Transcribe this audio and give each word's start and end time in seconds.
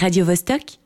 radiovostok.ch. 0.00 0.79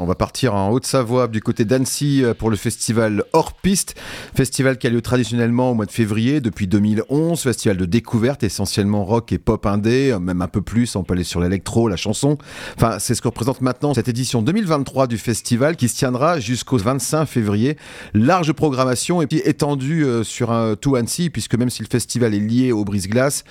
On 0.00 0.06
va 0.06 0.14
partir 0.14 0.54
en 0.54 0.70
Haute-Savoie, 0.70 1.28
du 1.28 1.40
côté 1.40 1.64
d'Annecy, 1.64 2.24
euh, 2.24 2.34
pour 2.34 2.50
le 2.50 2.56
festival 2.56 3.24
Hors 3.32 3.52
Piste. 3.52 3.94
Festival 4.34 4.78
qui 4.78 4.86
a 4.86 4.90
lieu 4.90 5.02
traditionnellement 5.02 5.70
au 5.70 5.74
mois 5.74 5.86
de 5.86 5.90
février 5.90 6.40
depuis 6.40 6.66
2011. 6.66 7.40
Festival 7.40 7.76
de 7.76 7.84
découverte, 7.84 8.42
essentiellement 8.42 9.04
rock 9.04 9.32
et 9.32 9.38
pop 9.38 9.66
indé, 9.66 10.12
euh, 10.12 10.18
même 10.18 10.40
un 10.40 10.48
peu 10.48 10.62
plus. 10.62 10.96
On 10.96 11.04
peut 11.04 11.12
aller 11.12 11.24
sur 11.24 11.40
l'électro, 11.40 11.88
la 11.88 11.96
chanson. 11.96 12.38
Enfin, 12.76 12.98
c'est 12.98 13.14
ce 13.14 13.20
que 13.20 13.28
représente 13.28 13.60
maintenant 13.60 13.92
cette 13.92 14.08
édition 14.08 14.40
2023 14.40 15.06
du 15.06 15.18
festival 15.18 15.76
qui 15.76 15.88
se 15.88 15.96
tiendra 15.96 16.40
jusqu'au 16.40 16.78
25 16.78 17.26
février. 17.26 17.76
Large 18.14 18.52
programmation 18.52 19.20
et 19.20 19.26
puis 19.26 19.42
étendue 19.44 20.04
euh, 20.04 20.24
sur 20.24 20.52
un, 20.52 20.74
tout 20.74 20.96
Annecy, 20.96 21.28
puisque 21.28 21.54
même 21.54 21.70
si 21.70 21.82
le 21.82 21.88
festival 21.90 22.34
est 22.34 22.40
lié 22.40 22.72
au 22.72 22.84
brise-glace, 22.84 23.44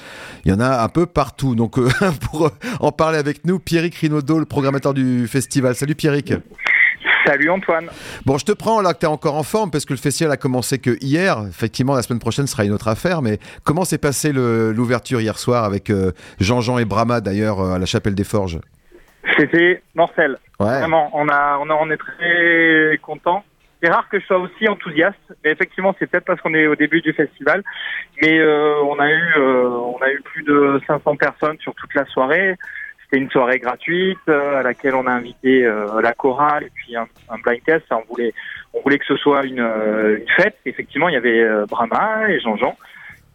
il 0.44 0.52
y 0.52 0.54
en 0.54 0.60
a 0.60 0.82
un 0.82 0.90
peu 0.90 1.06
partout. 1.06 1.54
Donc, 1.54 1.80
pour 2.22 2.50
en 2.80 2.92
parler 2.92 3.20
avec 3.20 3.46
nous, 3.46 3.60
Pierrick 3.60 3.96
Rinaudot, 3.96 4.40
le 4.40 4.46
programmateur 4.46 4.94
du 4.96 5.28
festival. 5.28 5.67
Salut 5.74 5.96
Pierrick. 5.96 6.34
Salut 7.28 7.50
Antoine. 7.50 7.90
Bon, 8.26 8.38
je 8.38 8.46
te 8.46 8.54
prends 8.54 8.82
là 8.82 8.94
que 8.94 9.00
tu 9.00 9.06
es 9.06 9.10
encore 9.10 9.36
en 9.36 9.44
forme 9.44 9.70
parce 9.70 9.86
que 9.86 9.92
le 9.92 10.00
festival 10.00 10.32
a 10.32 10.38
commencé 10.38 10.80
que 10.80 10.92
hier. 11.02 11.38
Effectivement, 11.50 11.94
la 11.94 12.02
semaine 12.02 12.20
prochaine 12.20 12.48
sera 12.48 12.64
une 12.64 12.72
autre 12.72 12.88
affaire. 12.88 13.22
Mais 13.22 13.38
comment 13.66 13.84
s'est 13.84 13.98
passé 13.98 14.32
l'ouverture 14.32 15.20
hier 15.20 15.38
soir 15.38 15.66
avec 15.66 15.90
euh, 15.90 16.14
Jean-Jean 16.40 16.78
et 16.78 16.86
Brahma 16.86 17.20
d'ailleurs 17.20 17.60
euh, 17.60 17.76
à 17.76 17.80
la 17.80 17.86
Chapelle 17.86 18.16
des 18.16 18.24
Forges? 18.24 18.60
C'était 19.38 19.82
mortel. 19.94 20.38
Vraiment, 20.58 21.12
on, 21.14 21.28
a, 21.28 21.58
on, 21.62 21.70
a, 21.70 21.74
on 21.74 21.92
est 21.92 21.98
très 21.98 22.98
content. 23.02 23.44
C'est 23.84 23.92
rare 23.92 24.08
que 24.10 24.20
je 24.20 24.26
sois 24.26 24.40
aussi 24.40 24.68
enthousiaste, 24.68 25.20
mais 25.44 25.52
effectivement, 25.52 25.94
c'est 26.00 26.08
peut-être 26.08 26.26
parce 26.26 26.40
qu'on 26.42 26.54
est 26.54 26.66
au 26.66 26.76
début 26.76 27.02
du 27.02 27.12
festival. 27.12 27.62
Mais 28.22 28.40
euh, 28.40 28.82
on 28.84 28.98
a 29.00 29.12
eu, 29.12 29.36
on 29.36 30.02
a 30.02 30.10
eu 30.12 30.22
plus 30.24 30.44
de 30.44 30.82
500 30.88 31.18
personnes 31.18 31.58
sur 31.60 31.76
toute 31.76 31.94
la 31.94 32.06
soirée. 32.06 32.56
C'était 33.10 33.24
une 33.24 33.30
soirée 33.30 33.60
gratuite 33.60 34.18
euh, 34.28 34.60
à 34.60 34.64
laquelle 34.64 34.96
on 34.96 35.08
a 35.08 35.12
invité 35.12 35.66
euh, 35.66 36.02
la 36.02 36.14
chorale 36.14 36.64
et 36.64 36.72
puis 36.74 36.96
un, 36.96 37.08
un 37.30 37.38
blind 37.38 37.64
test. 37.64 37.86
On 37.92 38.04
voulait, 38.10 38.34
on 38.74 38.82
voulait 38.82 39.00
que 39.00 39.06
ce 39.06 39.16
soit 39.16 39.46
une, 39.46 39.62
euh, 39.62 40.18
une 40.18 40.30
fête. 40.36 40.58
Effectivement, 40.66 41.08
il 41.08 41.14
y 41.14 41.18
avait 41.18 41.66
Brahma 41.68 42.30
et 42.30 42.40
Jean-Jean. 42.40 42.76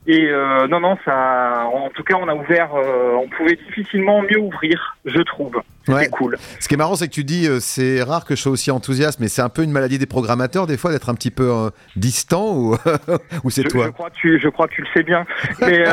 Et 0.05 0.27
euh, 0.27 0.67
non, 0.67 0.81
non, 0.81 0.97
ça. 1.05 1.64
En 1.73 1.89
tout 1.91 2.03
cas, 2.03 2.17
on 2.20 2.27
a 2.27 2.34
ouvert. 2.34 2.75
Euh, 2.75 3.12
on 3.14 3.29
pouvait 3.29 3.56
difficilement 3.69 4.20
mieux 4.23 4.39
ouvrir, 4.39 4.97
je 5.05 5.20
trouve. 5.23 5.62
C'est 5.84 6.11
cool. 6.11 6.36
Ce 6.59 6.67
qui 6.67 6.75
est 6.75 6.77
marrant, 6.77 6.97
c'est 6.97 7.07
que 7.07 7.12
tu 7.12 7.23
dis, 7.23 7.47
euh, 7.47 7.61
c'est 7.61 8.03
rare 8.03 8.25
que 8.25 8.34
je 8.34 8.42
sois 8.42 8.53
aussi 8.53 8.73
enthousiaste, 8.73 9.20
mais 9.20 9.29
c'est 9.29 9.42
un 9.42 9.48
peu 9.48 9.62
une 9.62 9.70
maladie 9.70 9.98
des 9.98 10.07
programmateurs, 10.07 10.67
des 10.67 10.77
fois, 10.77 10.91
d'être 10.91 11.09
un 11.09 11.14
petit 11.14 11.31
peu 11.31 11.70
distant 11.95 12.53
ou, 12.53 12.77
ou 13.45 13.51
c'est 13.51 13.62
toi 13.64 13.86
je 13.86 13.91
crois, 13.91 14.11
tu, 14.11 14.41
je 14.41 14.48
crois 14.48 14.67
que 14.67 14.75
tu 14.75 14.83
le 14.83 14.89
sais 14.92 15.03
bien. 15.05 15.25
Mais 15.61 15.84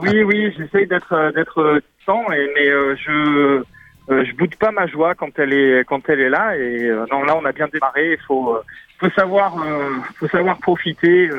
oui, 0.00 0.24
oui, 0.24 0.52
j'essaye 0.56 0.88
d'être 0.88 1.32
d'être 1.34 1.80
et, 2.08 2.50
mais 2.54 2.68
je 2.96 3.62
je 4.08 4.32
boude 4.34 4.56
pas 4.56 4.72
ma 4.72 4.86
joie 4.86 5.14
quand 5.14 5.38
elle 5.38 5.52
est 5.52 5.84
quand 5.84 6.08
elle 6.08 6.20
est 6.20 6.30
là. 6.30 6.56
Et 6.56 6.90
non, 7.10 7.22
là, 7.22 7.36
on 7.36 7.44
a 7.44 7.52
bien 7.52 7.68
démarré. 7.72 8.12
Il 8.12 8.24
faut 8.26 8.58
faut 8.98 9.10
savoir 9.10 9.56
faut 10.18 10.28
savoir 10.28 10.58
profiter 10.58 11.30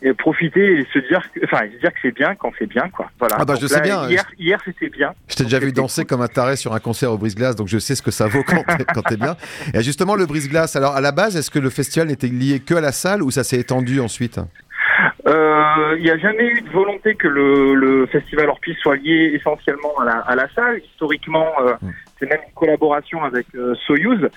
et 0.00 0.12
profiter 0.12 0.78
et 0.78 0.86
se 0.92 1.00
dire, 1.00 1.20
enfin, 1.44 1.66
se 1.72 1.78
dire 1.80 1.92
que 1.92 1.98
c'est 2.02 2.14
bien 2.14 2.36
quand 2.36 2.52
c'est 2.58 2.66
bien, 2.66 2.88
quoi. 2.88 3.10
Voilà. 3.18 3.36
Ah 3.40 3.44
bah 3.44 3.54
je 3.60 3.66
sais 3.66 3.80
bien. 3.80 4.08
Hier, 4.08 4.24
hier 4.38 4.60
c'était 4.64 4.88
bien. 4.88 5.12
Je 5.28 5.34
t'ai 5.34 5.44
déjà 5.44 5.58
vu 5.58 5.72
danser 5.72 6.04
comme 6.04 6.20
un 6.20 6.28
taré 6.28 6.56
sur 6.56 6.72
un 6.72 6.78
concert 6.78 7.10
au 7.12 7.18
brise-glace, 7.18 7.56
donc 7.56 7.68
je 7.68 7.78
sais 7.78 7.96
ce 7.96 8.02
que 8.02 8.12
ça 8.12 8.28
vaut 8.28 8.44
quand 8.44 8.62
t'es, 8.62 8.84
quand 8.84 9.14
bien. 9.18 9.36
Et 9.74 9.82
justement, 9.82 10.14
le 10.14 10.26
brise-glace. 10.26 10.76
Alors, 10.76 10.94
à 10.94 11.00
la 11.00 11.10
base, 11.12 11.36
est-ce 11.36 11.50
que 11.50 11.58
le 11.58 11.70
festival 11.70 12.08
n'était 12.08 12.28
lié 12.28 12.60
que 12.60 12.74
à 12.74 12.80
la 12.80 12.92
salle 12.92 13.22
ou 13.22 13.30
ça 13.30 13.42
s'est 13.42 13.58
étendu 13.58 14.00
ensuite? 14.00 14.38
Euh, 15.28 15.94
il 15.98 16.04
n'y 16.04 16.10
a 16.10 16.16
jamais 16.18 16.46
eu 16.46 16.60
de 16.62 16.70
volonté 16.70 17.14
que 17.14 17.28
le, 17.28 17.74
le 17.74 18.06
festival 18.06 18.48
Orpis 18.48 18.74
soit 18.80 18.96
lié 18.96 19.32
essentiellement 19.34 19.98
à 20.00 20.04
la, 20.04 20.18
à 20.20 20.34
la 20.34 20.48
salle. 20.54 20.80
Historiquement, 20.92 21.52
euh, 21.60 21.74
hmm. 21.82 21.92
c'est 22.18 22.30
même 22.30 22.40
une 22.46 22.54
collaboration 22.54 23.22
avec 23.22 23.46
euh, 23.54 23.74
Soyuz, 23.86 24.28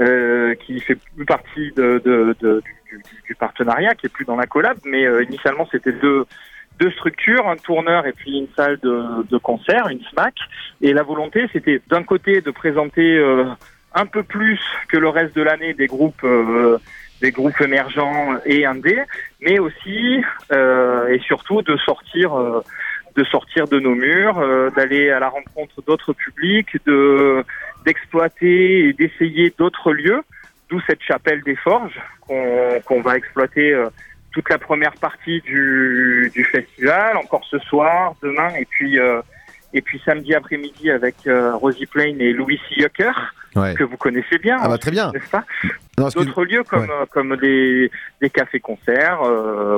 euh, 0.00 0.54
qui 0.54 0.78
fait 0.80 0.98
plus 1.16 1.24
partie 1.24 1.72
de, 1.72 2.00
de, 2.04 2.36
de, 2.40 2.62
du, 2.86 3.02
du, 3.26 3.34
partenariat, 3.34 3.94
qui 3.94 4.06
est 4.06 4.10
plus 4.10 4.24
dans 4.24 4.36
la 4.36 4.46
collab, 4.46 4.76
mais 4.84 5.04
euh, 5.04 5.24
initialement 5.24 5.66
c'était 5.72 5.92
deux, 5.92 6.26
deux 6.78 6.90
structures, 6.92 7.48
un 7.48 7.56
tourneur 7.56 8.06
et 8.06 8.12
puis 8.12 8.38
une 8.38 8.48
salle 8.56 8.78
de, 8.82 9.24
de 9.28 9.38
concert, 9.38 9.88
une 9.88 10.02
SMAC. 10.12 10.34
Et 10.80 10.92
la 10.92 11.02
volonté, 11.02 11.46
c'était 11.52 11.80
d'un 11.88 12.04
côté 12.04 12.40
de 12.40 12.50
présenter 12.50 13.16
euh, 13.16 13.44
un 13.94 14.06
peu 14.06 14.22
plus 14.22 14.60
que 14.88 14.96
le 14.96 15.08
reste 15.08 15.34
de 15.34 15.42
l'année 15.42 15.74
des 15.74 15.86
groupes 15.86 16.22
euh, 16.24 16.78
des 17.20 17.30
groupes 17.30 17.60
émergents 17.60 18.36
et 18.44 18.66
indés, 18.66 19.02
mais 19.40 19.58
aussi 19.58 20.22
et 20.50 21.18
surtout 21.26 21.62
de 21.62 21.76
sortir 21.78 22.62
de 23.16 23.24
sortir 23.24 23.66
de 23.66 23.80
nos 23.80 23.94
murs, 23.94 24.70
d'aller 24.76 25.10
à 25.10 25.18
la 25.18 25.28
rencontre 25.28 25.82
d'autres 25.86 26.12
publics, 26.12 26.76
de 26.86 27.44
d'exploiter 27.84 28.88
et 28.88 28.92
d'essayer 28.92 29.54
d'autres 29.56 29.92
lieux 29.92 30.22
D'où 30.68 30.80
cette 30.88 31.02
chapelle 31.02 31.42
des 31.42 31.54
Forges 31.54 32.00
qu'on 32.26 33.00
va 33.00 33.16
exploiter 33.16 33.72
euh, 33.72 33.88
toute 34.32 34.48
la 34.50 34.58
première 34.58 34.94
partie 34.94 35.40
du, 35.42 36.30
du, 36.34 36.44
festival, 36.44 37.16
encore 37.16 37.44
ce 37.48 37.58
soir, 37.60 38.14
demain, 38.20 38.52
et 38.58 38.64
puis 38.64 38.98
euh, 38.98 39.22
et 39.72 39.80
puis 39.80 40.00
samedi 40.04 40.34
après-midi 40.34 40.90
avec 40.90 41.14
euh, 41.26 41.54
Rosie 41.54 41.86
Plain 41.86 42.16
et 42.18 42.32
Louis 42.32 42.60
Yucker, 42.76 43.34
que 43.76 43.84
vous 43.84 43.96
connaissez 43.96 44.38
bien. 44.38 44.58
Ah 44.60 44.68
bah 44.68 44.78
très 44.78 44.90
bien. 44.90 45.10
N'est-ce 45.12 45.30
pas 45.30 45.44
D'autres 45.96 46.44
lieux 46.44 46.62
comme 46.62 46.90
comme 47.10 47.36
des, 47.36 47.90
des 48.20 48.30
cafés-concerts, 48.30 49.20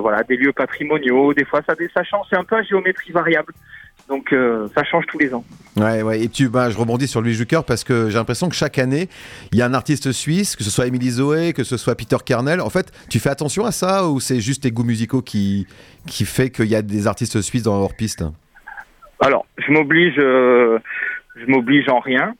voilà, 0.00 0.22
des 0.24 0.36
lieux 0.36 0.52
patrimoniaux. 0.52 1.32
Des 1.34 1.44
fois, 1.44 1.62
ça, 1.66 1.74
ça 1.94 2.04
change. 2.04 2.26
C'est 2.30 2.36
un 2.36 2.44
peu 2.44 2.56
à 2.56 2.62
géométrie 2.62 3.12
variable. 3.12 3.52
Donc 4.08 4.32
euh, 4.32 4.68
ça 4.74 4.84
change 4.84 5.04
tous 5.06 5.18
les 5.18 5.34
ans. 5.34 5.44
Ouais, 5.76 6.02
ouais. 6.02 6.22
Et 6.22 6.28
tu, 6.28 6.48
bah, 6.48 6.70
je 6.70 6.78
rebondis 6.78 7.06
sur 7.06 7.20
Louis 7.20 7.34
Jucker 7.34 7.60
parce 7.66 7.84
que 7.84 8.08
j'ai 8.08 8.16
l'impression 8.16 8.48
que 8.48 8.54
chaque 8.54 8.78
année, 8.78 9.08
il 9.52 9.58
y 9.58 9.62
a 9.62 9.66
un 9.66 9.74
artiste 9.74 10.12
suisse, 10.12 10.56
que 10.56 10.64
ce 10.64 10.70
soit 10.70 10.86
Émilie 10.86 11.10
Zoé, 11.10 11.52
que 11.52 11.62
ce 11.62 11.76
soit 11.76 11.94
Peter 11.94 12.16
Kernel. 12.24 12.60
En 12.60 12.70
fait, 12.70 12.90
tu 13.10 13.18
fais 13.18 13.28
attention 13.28 13.64
à 13.66 13.72
ça 13.72 14.08
ou 14.08 14.18
c'est 14.18 14.40
juste 14.40 14.62
tes 14.62 14.70
goûts 14.70 14.84
musicaux 14.84 15.20
qui, 15.20 15.66
qui 16.06 16.24
fait 16.24 16.48
qu'il 16.48 16.66
y 16.66 16.74
a 16.74 16.82
des 16.82 17.06
artistes 17.06 17.40
suisses 17.42 17.64
dans 17.64 17.74
hors 17.74 17.94
piste? 17.94 18.24
Alors, 19.20 19.46
je 19.58 19.70
m'oblige, 19.72 20.14
euh, 20.18 20.78
je 21.36 21.44
m'oblige 21.46 21.88
en 21.88 21.98
rien. 21.98 22.34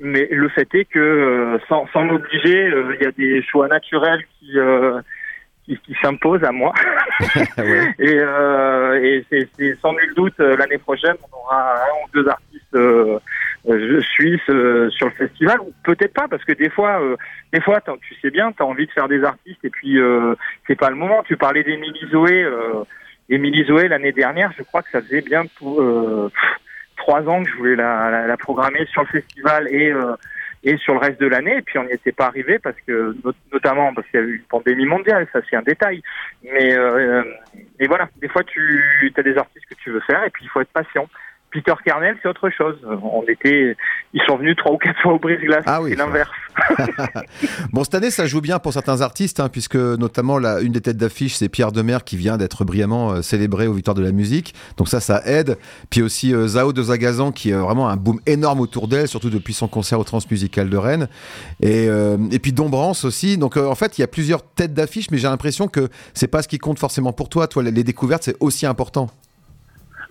Mais 0.00 0.28
le 0.30 0.48
fait 0.48 0.68
est 0.74 0.84
que 0.86 0.98
euh, 0.98 1.58
sans, 1.68 1.86
sans 1.92 2.04
m'obliger, 2.04 2.68
il 2.68 3.02
y 3.02 3.06
a 3.06 3.12
des 3.12 3.42
choix 3.42 3.68
naturels 3.68 4.24
qui 4.40 4.58
qui, 5.64 5.78
qui 5.78 5.94
s'impose 6.02 6.42
à 6.44 6.52
moi. 6.52 6.72
Et, 7.98 8.18
euh, 8.18 9.00
et 9.02 9.24
c'est 9.30 9.78
sans 9.80 9.92
nul 9.92 10.12
doute 10.14 10.38
euh, 10.40 10.56
l'année 10.56 10.78
prochaine, 10.78 11.14
on 11.22 11.36
aura 11.36 11.74
un 11.74 12.04
ou 12.04 12.10
deux 12.12 12.28
artistes 12.28 12.74
euh, 12.74 13.18
euh 13.68 14.00
suisses 14.02 14.40
euh, 14.50 14.90
sur 14.90 15.06
le 15.06 15.12
festival, 15.12 15.60
ou 15.60 15.72
peut-être 15.84 16.12
pas, 16.12 16.28
parce 16.28 16.44
que 16.44 16.52
des 16.52 16.68
fois, 16.68 17.00
des 17.52 17.60
fois, 17.60 17.80
tu 17.80 18.14
sais 18.20 18.30
bien, 18.30 18.52
tu 18.52 18.62
as 18.62 18.66
envie 18.66 18.86
de 18.86 18.92
faire 18.92 19.08
des 19.08 19.22
artistes 19.24 19.64
et 19.64 19.70
puis 19.70 19.98
c'est 20.66 20.78
pas 20.78 20.90
le 20.90 20.96
moment. 20.96 21.22
Tu 21.22 21.36
parlais 21.36 21.62
d'Émilie 21.62 22.06
Zoé. 22.10 22.46
Émilie 23.30 23.64
Zoé 23.64 23.88
l'année 23.88 24.12
dernière, 24.12 24.52
je 24.58 24.62
crois 24.62 24.82
que 24.82 24.90
ça 24.90 25.00
faisait 25.00 25.22
bien 25.22 25.44
pour 25.58 25.80
trois 27.04 27.28
ans 27.28 27.42
que 27.42 27.50
je 27.50 27.56
voulais 27.56 27.76
la, 27.76 28.10
la, 28.10 28.26
la 28.26 28.36
programmer 28.38 28.86
sur 28.86 29.02
le 29.02 29.08
festival 29.08 29.68
et 29.68 29.92
et 30.64 30.78
sur 30.78 30.94
le 30.94 31.00
reste 31.00 31.20
de 31.20 31.26
l'année. 31.26 31.58
Et 31.58 31.62
puis 31.62 31.78
on 31.78 31.84
n'y 31.84 31.92
était 31.92 32.12
pas 32.12 32.26
arrivé 32.26 32.58
parce 32.58 32.76
que 32.86 33.14
notamment 33.52 33.92
parce 33.94 34.08
qu'il 34.08 34.20
y 34.20 34.22
a 34.22 34.26
eu 34.26 34.36
une 34.36 34.44
pandémie 34.44 34.86
mondiale, 34.86 35.26
ça 35.32 35.40
c'est 35.48 35.56
un 35.56 35.62
détail. 35.62 36.02
Mais 36.42 36.76
euh, 36.76 37.22
et 37.78 37.86
voilà, 37.86 38.08
des 38.20 38.28
fois 38.28 38.42
tu 38.44 39.12
as 39.16 39.22
des 39.22 39.36
artistes 39.36 39.66
que 39.66 39.74
tu 39.74 39.90
veux 39.90 40.00
faire 40.00 40.24
et 40.24 40.30
puis 40.30 40.44
il 40.44 40.48
faut 40.48 40.60
être 40.60 40.72
patient. 40.72 41.06
Peter 41.54 41.72
Kernel, 41.84 42.16
c'est 42.20 42.28
autre 42.28 42.50
chose. 42.50 42.74
On 42.84 43.22
était, 43.28 43.76
ils 44.12 44.20
sont 44.26 44.36
venus 44.36 44.56
trois 44.56 44.72
ou 44.72 44.76
quatre 44.76 45.00
fois 45.00 45.12
au 45.12 45.18
brise-glace. 45.20 45.62
Ah 45.66 45.80
oui, 45.80 45.90
c'est 45.90 45.96
l'inverse. 45.96 46.28
bon, 47.72 47.84
cette 47.84 47.94
année, 47.94 48.10
ça 48.10 48.26
joue 48.26 48.40
bien 48.40 48.58
pour 48.58 48.72
certains 48.72 49.02
artistes, 49.02 49.38
hein, 49.38 49.48
puisque 49.48 49.76
notamment 49.76 50.38
la, 50.38 50.60
une 50.62 50.72
des 50.72 50.80
têtes 50.80 50.96
d'affiche, 50.96 51.34
c'est 51.34 51.48
Pierre 51.48 51.70
Demer 51.70 51.98
qui 52.04 52.16
vient 52.16 52.36
d'être 52.38 52.64
brillamment 52.64 53.12
euh, 53.12 53.22
célébré 53.22 53.68
aux 53.68 53.72
Victoires 53.72 53.94
de 53.94 54.02
la 54.02 54.10
musique. 54.10 54.52
Donc 54.76 54.88
ça, 54.88 54.98
ça 54.98 55.22
aide. 55.26 55.56
Puis 55.90 56.02
aussi 56.02 56.34
euh, 56.34 56.48
Zao 56.48 56.72
de 56.72 56.82
Zagazan 56.82 57.30
qui 57.30 57.52
a 57.52 57.58
vraiment 57.58 57.88
un 57.88 57.96
boom 57.96 58.18
énorme 58.26 58.58
autour 58.58 58.88
d'elle, 58.88 59.06
surtout 59.06 59.30
depuis 59.30 59.54
son 59.54 59.68
concert 59.68 60.00
au 60.00 60.04
Transmusical 60.04 60.68
de 60.68 60.76
Rennes. 60.76 61.06
Et, 61.60 61.86
euh, 61.88 62.16
et 62.32 62.40
puis 62.40 62.52
Dombrance 62.52 63.04
aussi. 63.04 63.38
Donc 63.38 63.56
en 63.56 63.76
fait, 63.76 63.96
il 63.96 64.00
y 64.00 64.04
a 64.04 64.08
plusieurs 64.08 64.42
têtes 64.42 64.74
d'affiche, 64.74 65.12
mais 65.12 65.18
j'ai 65.18 65.28
l'impression 65.28 65.68
que 65.68 65.88
c'est 66.14 66.26
pas 66.26 66.42
ce 66.42 66.48
qui 66.48 66.58
compte 66.58 66.80
forcément 66.80 67.12
pour 67.12 67.28
toi. 67.28 67.46
Toi, 67.46 67.62
les 67.62 67.84
découvertes, 67.84 68.24
c'est 68.24 68.36
aussi 68.40 68.66
important. 68.66 69.08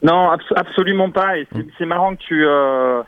Non, 0.04 0.30
absolument 0.30 1.10
pas. 1.10 1.38
Et 1.38 1.48
c'est 1.78 1.86
marrant 1.86 2.16
que 2.16 2.22
tu, 2.22 2.46
euh, 2.46 3.02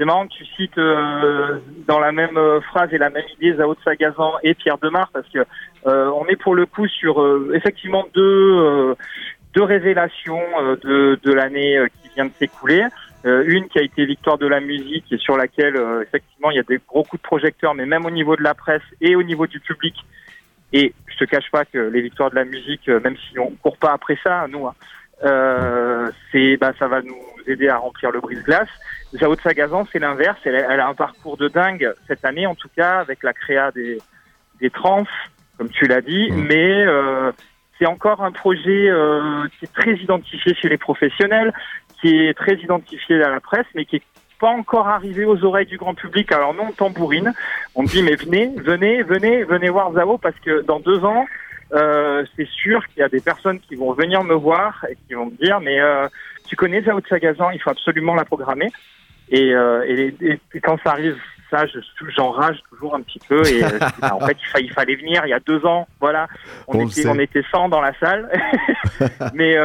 c'est 0.00 0.04
marrant 0.04 0.26
que 0.26 0.32
tu 0.32 0.46
cites 0.56 0.78
euh, 0.78 1.58
dans 1.86 2.00
la 2.00 2.10
même 2.10 2.38
euh, 2.38 2.60
phrase 2.62 2.92
et 2.92 2.98
la 2.98 3.10
même 3.10 3.24
idée 3.38 3.54
Zao 3.54 3.74
de 3.74 3.80
Sagazan 3.84 4.32
et 4.42 4.54
Pierre 4.54 4.78
Demar 4.78 5.10
parce 5.12 5.28
que 5.28 5.40
euh, 5.86 6.10
on 6.10 6.26
est 6.26 6.36
pour 6.36 6.54
le 6.54 6.64
coup 6.64 6.88
sur 6.88 7.22
effectivement 7.54 8.06
deux 8.14 8.94
deux 9.54 9.62
révélations 9.62 10.40
de 10.82 11.18
de 11.22 11.32
l'année 11.32 11.78
qui 12.02 12.08
vient 12.14 12.24
de 12.24 12.32
s'écouler. 12.38 12.82
une 13.24 13.68
qui 13.68 13.78
a 13.78 13.82
été 13.82 14.06
victoire 14.06 14.38
de 14.38 14.46
la 14.46 14.60
musique 14.60 15.04
et 15.12 15.18
sur 15.18 15.36
laquelle 15.36 15.76
effectivement 16.02 16.50
il 16.50 16.56
y 16.56 16.60
a 16.60 16.64
des 16.64 16.80
gros 16.88 17.04
coups 17.04 17.20
de 17.22 17.26
projecteur, 17.26 17.74
mais 17.74 17.84
même 17.84 18.06
au 18.06 18.10
niveau 18.10 18.36
de 18.36 18.42
la 18.42 18.54
presse 18.54 18.88
et 19.02 19.14
au 19.16 19.22
niveau 19.22 19.46
du 19.46 19.60
public. 19.60 19.94
Et 20.72 20.94
je 21.08 21.16
te 21.18 21.24
cache 21.24 21.50
pas 21.50 21.64
que 21.66 21.78
les 21.78 22.00
victoires 22.00 22.30
de 22.30 22.36
la 22.36 22.44
musique, 22.44 22.88
même 22.88 23.16
si 23.16 23.38
on 23.38 23.50
court 23.62 23.76
pas 23.76 23.92
après 23.92 24.16
ça, 24.24 24.46
nous. 24.48 24.66
Hein, 24.66 24.74
euh, 24.78 24.99
c'est 25.22 26.56
bah 26.56 26.72
ça 26.78 26.88
va 26.88 27.02
nous 27.02 27.16
aider 27.46 27.68
à 27.68 27.78
remplir 27.78 28.10
le 28.10 28.20
brise-glace. 28.20 28.68
Zao 29.14 29.34
de 29.34 29.40
Sagazan, 29.40 29.86
c'est 29.92 29.98
l'inverse. 29.98 30.38
Elle, 30.44 30.56
a 30.56 30.88
un 30.88 30.94
parcours 30.94 31.36
de 31.36 31.48
dingue 31.48 31.92
cette 32.06 32.24
année, 32.24 32.46
en 32.46 32.54
tout 32.54 32.68
cas, 32.76 33.00
avec 33.00 33.22
la 33.22 33.32
créa 33.32 33.70
des, 33.72 33.98
des 34.60 34.70
trans, 34.70 35.06
comme 35.58 35.68
tu 35.68 35.86
l'as 35.86 36.00
dit. 36.00 36.30
Mmh. 36.30 36.46
Mais 36.48 36.86
euh, 36.86 37.32
c'est 37.78 37.86
encore 37.86 38.22
un 38.22 38.30
projet 38.30 38.88
euh, 38.88 39.46
qui 39.58 39.64
est 39.64 39.72
très 39.74 39.94
identifié 39.94 40.54
chez 40.54 40.68
les 40.68 40.78
professionnels, 40.78 41.52
qui 42.00 42.26
est 42.26 42.34
très 42.34 42.54
identifié 42.54 43.22
à 43.22 43.30
la 43.30 43.40
presse, 43.40 43.66
mais 43.74 43.84
qui 43.84 43.96
est 43.96 44.02
pas 44.38 44.48
encore 44.48 44.88
arrivé 44.88 45.26
aux 45.26 45.44
oreilles 45.44 45.66
du 45.66 45.76
grand 45.76 45.94
public. 45.94 46.32
Alors 46.32 46.54
non, 46.54 46.68
on 46.68 46.72
tambourine. 46.72 47.32
On 47.74 47.82
dit 47.82 48.02
mais 48.02 48.14
venez, 48.14 48.54
venez, 48.56 49.02
venez, 49.02 49.44
venez 49.44 49.68
voir 49.68 49.92
Zao 49.92 50.16
parce 50.16 50.38
que 50.44 50.62
dans 50.62 50.80
deux 50.80 51.04
ans, 51.04 51.26
euh, 51.72 52.24
c'est 52.36 52.48
sûr 52.48 52.86
qu'il 52.88 52.98
y 52.98 53.02
a 53.02 53.08
des 53.08 53.20
personnes 53.20 53.60
qui 53.60 53.76
vont 53.76 53.92
venir 53.92 54.24
me 54.24 54.34
voir 54.34 54.84
et 54.88 54.96
qui 55.06 55.14
vont 55.14 55.26
me 55.26 55.36
dire 55.36 55.60
mais 55.60 55.80
euh, 55.80 56.08
tu 56.48 56.56
connais 56.56 56.82
Zao 56.82 57.00
de 57.00 57.06
Sagazan, 57.06 57.50
il 57.50 57.60
faut 57.60 57.70
absolument 57.70 58.14
la 58.14 58.24
programmer. 58.24 58.70
Et, 59.30 59.54
euh, 59.54 59.84
et, 60.20 60.60
quand 60.60 60.78
ça 60.82 60.90
arrive, 60.90 61.16
ça, 61.48 61.64
j'enrage 62.16 62.58
toujours 62.68 62.96
un 62.96 63.02
petit 63.02 63.20
peu. 63.28 63.46
Et 63.46 63.60
bah, 64.00 64.16
en 64.16 64.26
fait, 64.26 64.36
il, 64.58 64.72
fallait 64.72 64.96
venir 64.96 65.22
il 65.24 65.30
y 65.30 65.32
a 65.32 65.38
deux 65.38 65.64
ans. 65.64 65.86
Voilà, 66.00 66.26
on, 66.66 66.84
était, 66.84 67.06
on 67.06 67.18
était 67.18 67.44
100 67.52 67.68
dans 67.68 67.80
la 67.80 67.92
salle. 68.00 68.28
mais 69.34 69.56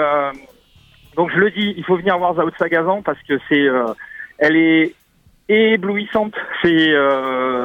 donc 1.16 1.32
je 1.32 1.40
le 1.40 1.50
dis, 1.50 1.74
il 1.76 1.84
faut 1.84 1.98
venir 1.98 2.20
voir 2.20 2.36
Zao 2.36 2.52
de 2.52 2.56
Sagazan 2.58 3.02
parce 3.02 3.18
que 3.28 3.40
c'est, 3.50 3.66
elle 4.38 4.56
est 4.56 4.94
éblouissante. 5.50 6.36
C'est 6.62 6.94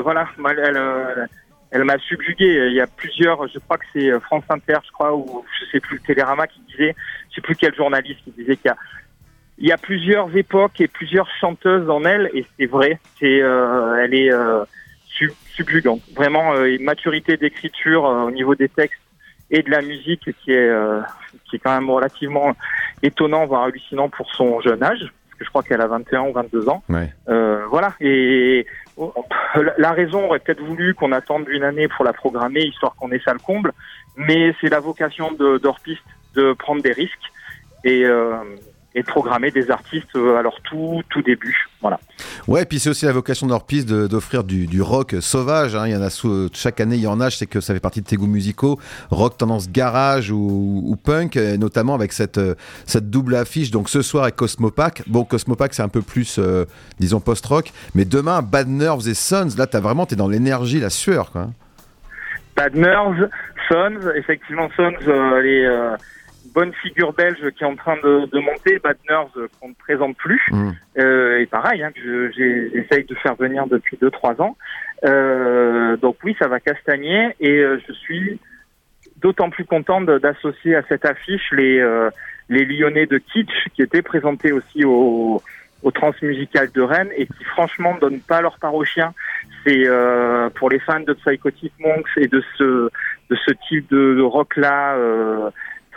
voilà, 0.03 0.27
elle, 0.49 0.59
elle 0.59 1.29
m'a 1.73 1.99
subjugué. 1.99 2.69
Il 2.69 2.75
y 2.75 2.81
a 2.81 2.87
plusieurs, 2.87 3.47
je 3.49 3.59
crois 3.59 3.79
que 3.79 3.87
c'est 3.93 4.11
France 4.21 4.45
Inter, 4.49 4.79
je 4.85 4.93
crois, 4.93 5.15
ou 5.15 5.45
je 5.61 5.71
sais 5.71 5.81
plus, 5.81 6.01
Télérama 6.01 6.47
qui 6.47 6.61
disait, 6.69 6.95
je 7.31 7.37
sais 7.37 7.41
plus 7.41 7.57
quel 7.57 7.75
journaliste 7.75 8.21
qui 8.25 8.31
disait 8.33 8.57
qu'il 8.57 8.69
y 8.69 8.73
a, 8.73 8.77
il 9.59 9.69
y 9.69 9.73
a 9.73 9.77
plusieurs 9.77 10.35
époques 10.37 10.81
et 10.81 10.89
plusieurs 10.89 11.29
chanteuses 11.39 11.89
en 11.91 12.05
elle, 12.05 12.31
et 12.33 12.47
c'est 12.59 12.67
vrai. 12.67 12.99
C'est, 13.19 13.43
euh, 13.43 14.03
elle 14.03 14.15
est 14.15 14.33
euh, 14.33 14.65
subjugante. 15.55 16.01
Vraiment, 16.17 16.55
euh, 16.55 16.65
une 16.65 16.85
maturité 16.85 17.37
d'écriture 17.37 18.07
euh, 18.07 18.23
au 18.23 18.31
niveau 18.31 18.55
des 18.55 18.71
textes 18.71 19.01
et 19.51 19.63
de 19.63 19.71
la 19.71 19.83
musique 19.83 20.33
qui 20.43 20.53
est, 20.53 20.71
qui 21.49 21.57
est 21.57 21.59
quand 21.59 21.75
même 21.75 21.91
relativement 21.91 22.55
étonnant, 23.03 23.47
voire 23.47 23.65
hallucinant 23.65 24.09
pour 24.09 24.33
son 24.33 24.61
jeune 24.61 24.81
âge. 24.81 25.13
Que 25.41 25.47
je 25.47 25.49
crois 25.49 25.63
qu'elle 25.63 25.81
a 25.81 25.87
21 25.87 26.29
ou 26.29 26.33
22 26.35 26.69
ans. 26.69 26.83
Ouais. 26.91 27.11
voilà. 27.71 27.95
Et 28.01 28.67
la 29.79 29.93
raison 29.93 30.27
aurait 30.27 30.41
peut-être 30.41 30.63
voulu 30.63 30.95
qu'on 30.95 31.13
attende 31.13 31.49
une 31.49 31.63
année 31.63 31.89
pour 31.89 32.05
la 32.05 32.13
programmer, 32.13 32.61
histoire 32.61 32.95
qu'on 32.97 33.11
ait 33.11 33.23
ça 33.25 33.33
le 33.33 33.39
comble, 33.39 33.73
mais 34.17 34.55
c'est 34.61 34.69
la 34.69 34.81
vocation 34.81 35.33
d'Orpiste 35.33 36.03
de, 36.35 36.53
prendre 36.53 36.83
des 36.83 36.93
risques 36.93 37.33
et, 37.85 38.05
euh, 38.05 38.37
et 38.95 39.03
de 39.03 39.07
programmer 39.07 39.51
des 39.51 39.71
artistes 39.71 40.17
euh, 40.17 40.37
à 40.37 40.43
leur 40.43 40.61
tout, 40.63 41.03
tout 41.11 41.23
début. 41.23 41.69
Voilà. 41.81 42.01
Ouais, 42.49 42.65
puis 42.65 42.81
c'est 42.81 42.91
aussi 42.91 43.07
la 43.07 43.13
vocation 43.13 43.47
d'Orpiste 43.47 43.89
d'offrir 43.89 44.43
du, 44.43 44.67
du, 44.67 44.83
rock 44.83 45.15
sauvage. 45.21 45.77
Hein. 45.77 45.87
Il 45.87 45.93
y 45.93 45.97
en 45.97 46.03
a 46.03 46.09
chaque 46.53 46.81
année, 46.81 46.97
il 46.97 47.03
y 47.03 47.07
en 47.07 47.21
a. 47.21 47.29
Je 47.29 47.37
sais 47.37 47.47
que 47.47 47.61
ça 47.61 47.73
fait 47.73 47.81
partie 47.81 48.01
de 48.01 48.07
tes 48.07 48.17
goûts 48.17 48.27
musicaux. 48.27 48.79
Rock 49.11 49.39
tendance 49.39 49.71
garage 49.71 50.31
ou, 50.31 50.83
ou 50.85 50.97
punk, 50.97 51.37
notamment 51.37 51.95
avec 51.95 52.13
cette, 52.13 52.39
euh, 52.39 52.55
cette 52.85 53.11
double 53.11 53.37
affiche. 53.37 53.71
Donc 53.71 53.89
ce 53.89 54.03
soir 54.03 54.25
avec 54.25 54.37
Cosmopac. 54.37 55.03
Bon, 55.07 55.25
Cosmopac, 55.25 55.73
c'est 55.75 55.83
un 55.83 55.89
peu 55.89 56.03
plus, 56.03 56.39
euh, 56.39 56.65
disons, 56.99 57.21
post-rock. 57.21 57.73
Mais 57.95 58.05
demain, 58.05 58.43
Bad 58.43 58.69
Nerves 58.69 59.09
et 59.09 59.15
Sons, 59.15 59.49
là, 59.57 59.67
as 59.73 59.81
vraiment, 59.81 60.07
t'es 60.07 60.17
dans 60.17 60.29
l'énergie, 60.29 60.81
la 60.81 60.91
sueur. 60.91 61.31
Quoi. 61.31 61.51
Bad 62.57 62.75
Nerves, 62.75 63.29
Sons, 63.69 64.11
effectivement, 64.17 64.69
Sons, 64.77 64.93
euh, 65.07 65.41
les 65.41 65.97
bonne 66.55 66.73
figure 66.75 67.13
belge 67.13 67.39
qui 67.57 67.65
est 67.65 67.67
en 67.67 67.77
train 67.77 67.97
de, 67.97 68.27
de 68.27 68.39
monter, 68.39 68.79
Bad 68.79 68.97
Nerves 69.09 69.31
euh, 69.37 69.49
qu'on 69.61 69.69
ne 69.69 69.75
présente 69.75 70.17
plus. 70.17 70.43
Mm. 70.51 70.71
Euh, 70.99 71.41
et 71.41 71.47
pareil, 71.47 71.83
hein, 71.83 71.91
j'essaye 71.97 73.05
de 73.05 73.15
faire 73.17 73.35
venir 73.37 73.67
depuis 73.67 73.97
2-3 73.97 74.43
ans. 74.43 74.57
Euh, 75.05 75.97
donc 75.97 76.17
oui, 76.25 76.37
ça 76.39 76.49
va 76.49 76.61
castagner 76.61 77.35
et 77.41 77.59
euh, 77.59 77.81
je 77.87 77.93
suis 77.93 78.39
d'autant 79.17 79.51
plus 79.51 79.65
content 79.65 80.01
d'associer 80.01 80.75
à 80.77 80.83
cette 80.89 81.05
affiche 81.05 81.51
les, 81.53 81.79
euh, 81.79 82.11
les 82.49 82.65
Lyonnais 82.65 83.07
de 83.07 83.19
Kitsch 83.19 83.69
qui 83.75 83.83
étaient 83.83 84.03
présentés 84.03 84.53
aussi 84.53 84.85
au, 84.85 85.43
au 85.83 85.91
Transmusical 85.91 86.71
de 86.73 86.83
Rennes 86.83 87.11
et 87.17 87.27
qui 87.27 87.45
franchement 87.45 87.97
donnent 88.01 88.21
pas 88.21 88.41
leur 88.41 88.59
part 88.59 88.75
aux 88.75 88.85
chiens. 88.85 89.15
C'est 89.65 89.85
pour 90.55 90.71
les 90.71 90.79
fans 90.79 91.01
de 91.01 91.13
Psychotic 91.13 91.73
Monks 91.81 92.09
et 92.17 92.29
de 92.29 92.43
ce 92.57 92.89
de 93.29 93.37
ce 93.47 93.53
type 93.69 93.89
de, 93.91 94.15
de 94.15 94.23
rock 94.23 94.57
là 94.57 94.97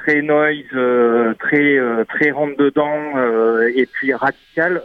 très 0.04 0.22
noise, 0.22 0.56
euh, 0.74 1.34
très 1.40 1.78
euh, 1.78 2.04
très 2.06 2.32
rentre 2.32 2.58
dedans 2.58 3.18
euh, 3.18 3.72
et 3.76 3.86
puis 3.86 4.14
radical. 4.14 4.82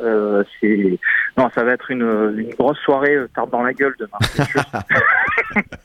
c'est 0.60 0.98
non, 1.36 1.48
ça 1.54 1.62
va 1.62 1.72
être 1.72 1.90
une, 1.90 2.34
une 2.36 2.50
grosse 2.58 2.78
soirée 2.78 3.16
tard 3.34 3.46
dans 3.46 3.62
la 3.62 3.72
gueule 3.72 3.94
demain. 3.98 4.18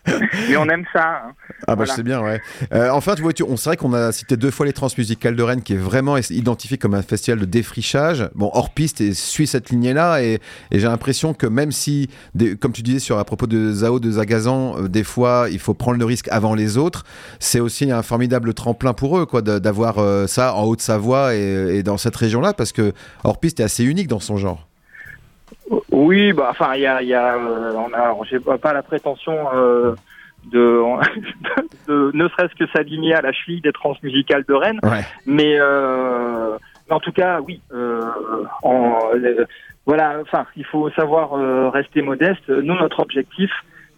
Mais 0.50 0.58
on 0.58 0.68
aime 0.68 0.86
ça. 0.92 1.24
Hein. 1.26 1.32
Ah 1.68 1.76
bah 1.76 1.86
je 1.86 1.92
sais 1.92 2.04
bien, 2.04 2.22
ouais. 2.22 2.42
enfin, 2.90 3.16
tu 3.16 3.22
vois, 3.22 3.34
tu, 3.34 3.44
on 3.44 3.56
c'est 3.56 3.70
vrai 3.70 3.78
qu'on 3.78 3.94
a 3.94 4.12
cité 4.12 4.36
deux 4.36 4.52
fois 4.52 4.66
les 4.66 4.74
Transmusicales 4.74 5.36
de 5.36 5.44
Rennes, 5.44 5.62
qui 5.62 5.74
est 5.74 5.78
vraiment 5.78 6.18
identifié 6.18 6.78
comme 6.78 6.94
un 6.96 7.02
festival 7.02 7.40
de 7.40 7.46
défrichage. 7.46 8.30
Bon, 8.36 8.50
hors 8.54 8.74
piste 8.74 9.00
et 9.00 9.14
suit 9.14 9.48
cette 9.48 9.70
lignée-là, 9.70 10.24
et, 10.24 10.40
et 10.72 10.80
j'ai 10.80 10.88
l'impression 10.88 11.34
que 11.34 11.46
même 11.46 11.72
si, 11.72 12.10
des, 12.34 12.56
comme 12.58 12.74
tu 12.74 12.82
disais 12.82 13.00
sur 13.00 13.20
à 13.20 13.24
propos 13.26 13.48
de 13.48 13.72
Zao 13.72 14.00
de 14.00 14.12
Zagazan, 14.12 14.88
des 14.88 15.04
fois 15.04 15.48
il 15.52 15.60
faut 15.60 15.74
prendre 15.74 16.00
le 16.00 16.06
risque 16.06 16.28
avant 16.32 16.56
les 16.56 16.78
autres. 16.78 17.04
C'est 17.40 17.60
aussi 17.60 17.92
un 17.92 18.02
formidable 18.02 18.54
tremplin 18.54 18.94
pour 18.94 19.18
eux 19.20 19.23
quoi, 19.26 19.42
d'avoir 19.42 20.00
euh, 20.00 20.28
ça 20.28 20.54
en 20.54 20.66
Haute-Savoie 20.66 21.36
et, 21.36 21.84
dans 21.84 21.98
cette 21.98 22.16
région-là, 22.16 22.54
parce 22.54 22.72
que 22.72 22.94
Hors-Piste 23.24 23.60
est 23.60 23.64
assez 23.64 23.84
unique 23.84 24.08
dans 24.08 24.20
son 24.20 24.38
genre. 24.38 24.68
Oui, 25.92 26.34
bah, 26.34 26.48
enfin, 26.52 26.76
il 26.76 26.82
y 26.82 26.88
a, 26.88 27.02
y 27.02 27.14
a 27.14 27.36
euh, 27.36 27.74
on 27.76 27.94
a, 27.94 28.16
j'ai 28.30 28.40
pas 28.40 28.74
la 28.74 28.84
prétention 28.84 29.36
euh, 29.54 29.96
de, 30.52 30.82
de, 31.88 32.12
ne 32.14 32.28
serait-ce 32.30 32.56
que 32.56 32.70
s'aligner 32.72 33.14
à 33.14 33.22
la 33.22 33.32
cheville 33.32 33.62
des 33.62 33.72
transmusicales 33.72 34.46
de 34.48 34.54
Rennes, 34.54 34.80
mais, 35.26 35.60
en 36.90 37.00
tout 37.00 37.12
cas, 37.12 37.40
oui, 37.42 37.62
en, 38.64 39.00
voilà, 39.86 40.18
enfin, 40.22 40.46
il 40.56 40.66
faut 40.66 40.90
savoir 40.92 41.72
rester 41.72 42.02
modeste. 42.02 42.48
Nous, 42.50 42.76
notre 42.76 43.00
objectif, 43.00 43.52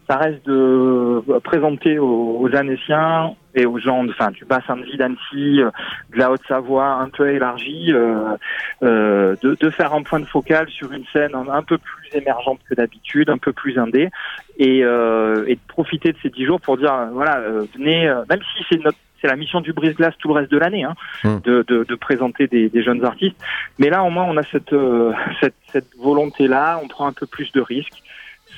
ça 0.07 0.17
reste 0.17 0.45
de 0.45 1.21
présenter 1.39 1.99
aux, 1.99 2.37
aux 2.39 2.55
Annéciens 2.55 3.35
et 3.55 3.65
aux 3.65 3.79
gens 3.79 4.05
enfin, 4.07 4.31
du 4.31 4.45
bassin 4.45 4.75
de 4.77 4.83
vie 4.83 4.97
d'Annecy, 4.97 5.61
euh, 5.61 5.71
de 6.13 6.19
la 6.19 6.31
Haute-Savoie 6.31 6.85
un 6.85 7.09
peu 7.09 7.29
élargie, 7.33 7.91
euh, 7.93 8.35
euh, 8.83 9.35
de, 9.41 9.55
de, 9.59 9.69
faire 9.69 9.93
un 9.93 10.03
point 10.03 10.19
de 10.19 10.25
focal 10.25 10.67
sur 10.69 10.91
une 10.91 11.05
scène 11.11 11.31
un, 11.33 11.63
peu 11.63 11.77
plus 11.77 12.09
émergente 12.13 12.59
que 12.69 12.75
d'habitude, 12.75 13.29
un 13.29 13.37
peu 13.37 13.53
plus 13.53 13.79
indé, 13.79 14.09
et, 14.57 14.79
et 14.79 14.83
de 14.83 15.59
profiter 15.67 16.11
de 16.11 16.17
ces 16.21 16.29
dix 16.29 16.45
jours 16.45 16.61
pour 16.61 16.77
dire, 16.77 16.93
voilà, 17.13 17.41
venez, 17.75 18.13
même 18.29 18.39
si 18.55 18.65
c'est 18.69 18.83
notre 18.83 18.97
c'est 19.21 19.27
la 19.27 19.37
mission 19.37 19.61
du 19.61 19.71
brise-glace 19.71 20.13
tout 20.19 20.27
le 20.27 20.33
reste 20.33 20.51
de 20.51 20.57
l'année, 20.57 20.83
hein, 20.83 20.93
mmh. 21.23 21.39
de, 21.45 21.63
de, 21.65 21.85
de, 21.85 21.95
présenter 21.95 22.47
des, 22.47 22.67
des, 22.67 22.83
jeunes 22.83 23.03
artistes. 23.05 23.37
Mais 23.79 23.89
là, 23.89 24.03
au 24.03 24.09
moins, 24.09 24.25
on 24.25 24.35
a 24.35 24.43
cette, 24.43 24.75
cette, 25.39 25.55
cette 25.71 25.95
volonté-là, 25.97 26.81
on 26.83 26.89
prend 26.89 27.07
un 27.07 27.13
peu 27.13 27.25
plus 27.25 27.49
de 27.53 27.61
risques 27.61 28.03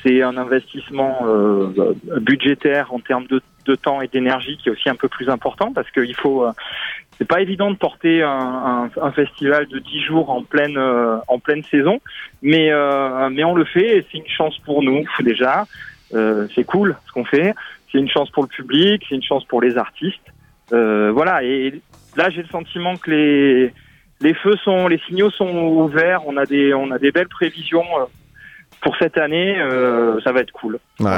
c'est 0.03 0.21
un 0.21 0.37
investissement 0.37 1.19
euh, 1.23 1.93
budgétaire 2.21 2.93
en 2.93 2.99
termes 2.99 3.25
de, 3.27 3.41
temps 3.75 4.01
et 4.01 4.07
d'énergie 4.07 4.57
qui 4.57 4.69
est 4.69 4.71
aussi 4.71 4.87
un 4.87 4.95
peu 4.95 5.09
plus 5.09 5.29
important 5.29 5.73
parce 5.73 5.91
qu'il 5.91 6.15
faut 6.15 6.45
euh, 6.45 6.51
c'est 7.17 7.27
pas 7.27 7.41
évident 7.41 7.69
de 7.69 7.75
porter 7.75 8.23
un, 8.23 8.89
festival 9.13 9.67
de 9.67 9.79
10 9.79 10.01
jours 10.03 10.29
en 10.29 10.41
pleine 10.41 10.77
euh, 10.77 11.17
en 11.27 11.39
pleine 11.39 11.63
saison 11.63 11.99
mais 12.41 12.71
euh, 12.71 13.29
mais 13.29 13.43
on 13.43 13.55
le 13.55 13.65
fait 13.65 13.97
et 13.97 14.05
c'est 14.09 14.19
une 14.19 14.27
chance 14.27 14.57
pour 14.59 14.83
nous 14.83 15.03
déjà. 15.19 15.65
C'est 16.11 16.63
cool 16.65 16.95
ce 17.07 17.11
qu'on 17.11 17.25
fait. 17.25 17.53
C'est 17.91 17.97
une 17.97 18.09
chance 18.09 18.29
pour 18.29 18.43
le 18.43 18.49
public 18.49 19.03
c'est 19.09 19.15
une 19.15 19.23
chance 19.23 19.43
pour 19.43 19.61
les 19.61 19.77
artistes. 19.77 20.27
Voilà. 20.71 21.43
Et 21.43 21.81
là 22.15 22.29
j'ai 22.29 22.43
le 22.43 22.47
sentiment 22.47 22.95
que 22.95 23.11
les 23.11 23.73
les 24.21 24.33
feux 24.33 24.55
sont 24.63 24.87
les 24.87 24.99
signaux 25.07 25.29
sont 25.29 25.53
ouverts. 25.53 26.21
On 26.25 26.37
a 26.37 26.45
des 26.45 26.73
on 26.73 26.91
a 26.91 26.99
des 26.99 27.11
belles 27.11 27.27
prévisions 27.27 27.83
pour 28.81 28.95
cette 28.97 29.17
année, 29.17 29.59
euh, 29.59 30.19
ça 30.23 30.31
va 30.31 30.41
être 30.41 30.51
cool. 30.51 30.79
Ouais, 30.99 31.09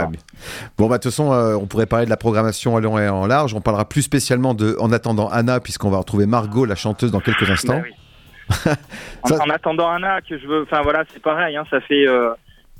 Bon, 0.77 0.87
bah, 0.87 0.97
de 0.97 1.03
toute 1.03 1.11
façon, 1.11 1.33
euh, 1.33 1.55
on 1.55 1.67
pourrait 1.67 1.85
parler 1.85 2.05
de 2.05 2.09
la 2.09 2.17
programmation 2.17 2.75
en 2.75 2.79
long 2.79 2.97
et 2.97 3.09
en 3.09 3.27
large. 3.27 3.53
On 3.53 3.61
parlera 3.61 3.87
plus 3.87 4.01
spécialement 4.01 4.53
de 4.53 4.75
En 4.79 4.91
attendant 4.91 5.29
Anna, 5.29 5.59
puisqu'on 5.59 5.89
va 5.89 5.97
retrouver 5.97 6.25
Margot, 6.25 6.65
la 6.65 6.75
chanteuse, 6.75 7.11
dans 7.11 7.19
quelques 7.19 7.49
instants. 7.49 7.81
Bah 8.49 8.75
en, 9.23 9.31
en, 9.31 9.49
attendant 9.49 9.89
Anna, 9.89 10.21
que 10.21 10.37
je 10.37 10.47
veux. 10.47 10.63
Enfin, 10.63 10.81
voilà, 10.81 11.03
c'est 11.13 11.21
pareil. 11.21 11.55
Hein, 11.57 11.65
ça 11.69 11.81
fait. 11.81 12.07
Euh, 12.07 12.31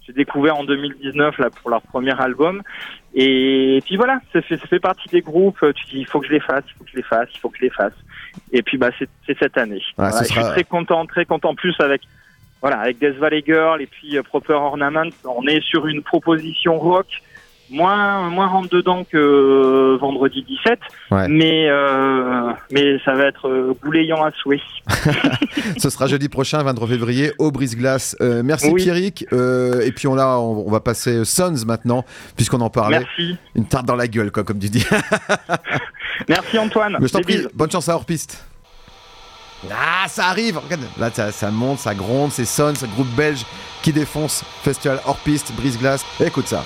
j'ai 0.08 0.14
découvert 0.14 0.58
en 0.58 0.64
2019 0.64 1.38
là 1.38 1.50
pour 1.52 1.70
leur 1.70 1.84
premier 1.84 2.20
album 2.20 2.64
et, 3.14 3.80
puis 3.86 3.96
voilà 3.96 4.20
ça 4.34 4.42
fait, 4.42 4.58
ça 4.58 4.66
fait 4.66 4.80
partie 4.80 5.08
des 5.10 5.22
groupes 5.22 5.60
tu 5.76 5.86
dis 5.86 6.00
il 6.00 6.08
faut 6.08 6.20
que 6.20 6.26
je 6.26 6.32
les 6.32 6.40
fasse 6.40 6.64
il 6.68 6.74
faut 6.74 6.84
que 6.84 6.90
je 6.90 6.96
les 6.96 7.04
fasse 7.04 7.28
il 7.32 7.38
faut 7.38 7.50
que 7.50 7.58
je 7.58 7.64
les 7.66 7.70
fasse 7.70 7.94
et 8.52 8.64
puis 8.64 8.80
bah 8.80 8.90
c'est 8.98 9.38
cette 9.38 9.56
année 9.56 9.84
je 10.00 10.24
suis 10.24 10.34
très 10.34 10.64
content 10.64 11.06
très 11.06 11.26
content 11.26 11.54
plus 11.54 11.76
avec 11.80 12.02
voilà, 12.62 12.80
avec 12.80 13.00
Death 13.00 13.18
Valley 13.18 13.44
Girl 13.46 13.82
et 13.82 13.88
puis 13.88 14.18
euh, 14.18 14.24
Proper 14.24 14.54
Ornament, 14.54 15.10
on 15.26 15.46
est 15.48 15.62
sur 15.64 15.88
une 15.88 16.02
proposition 16.04 16.78
rock 16.80 17.08
moins 17.72 18.28
moins 18.32 18.48
rentre 18.48 18.70
dedans 18.70 19.04
que 19.04 19.96
vendredi 20.02 20.44
17, 20.44 20.80
Ouais. 21.12 21.28
mais 21.28 21.70
euh, 21.70 22.52
mais 22.72 22.98
ça 23.06 23.14
va 23.14 23.26
être 23.28 23.48
euh, 23.48 23.74
bouléant 23.84 24.24
à 24.26 24.32
souhait. 24.32 24.60
Ce 25.78 25.92
sera 25.92 26.08
jeudi 26.08 26.30
prochain, 26.30 26.64
23 26.64 26.88
février, 26.88 27.32
au 27.38 27.52
Brise-Glace. 27.52 28.16
Euh, 28.22 28.42
merci 28.44 28.70
Oui. 28.72 28.82
Pierrick. 28.84 29.26
Euh, 29.34 29.82
et 29.82 29.92
puis 29.92 30.08
on, 30.08 30.16
là, 30.16 30.40
on, 30.40 30.66
on 30.68 30.72
va 30.72 30.80
passer 30.80 31.24
Sons 31.26 31.64
maintenant, 31.68 32.04
puisqu'on 32.36 32.62
en 32.62 32.72
parlait. 32.72 33.00
Merci, 33.02 33.38
Une 33.56 33.68
tarte 33.68 33.86
dans 33.86 33.96
la 33.96 34.08
gueule, 34.08 34.32
quoi, 34.32 34.44
comme 34.44 34.58
tu 34.58 34.70
dis. 34.70 34.86
merci 36.28 36.58
Antoine. 36.58 36.98
Mais 37.00 37.08
je 37.08 37.14
t'en 37.14 37.22
prie, 37.22 37.46
bonne 37.54 37.70
chance 37.72 37.88
à 37.90 37.94
hors-piste. 37.96 38.44
Ah, 39.72 40.06
ça 40.08 40.28
arrive 40.28 40.58
Regarde, 40.58 40.84
Là, 40.98 41.32
ça, 41.32 41.52
monte, 41.52 41.80
ça 41.80 41.94
gronde, 41.94 42.32
c'est 42.32 42.46
Sons, 42.46 42.74
ce 42.80 42.86
groupe 42.86 43.10
belge 43.10 43.46
qui 43.82 43.92
défonce 43.92 44.44
Festival 44.64 45.02
hors-piste, 45.06 45.52
Brise-Glace. 45.54 46.06
Écoute 46.20 46.48
ça. 46.48 46.64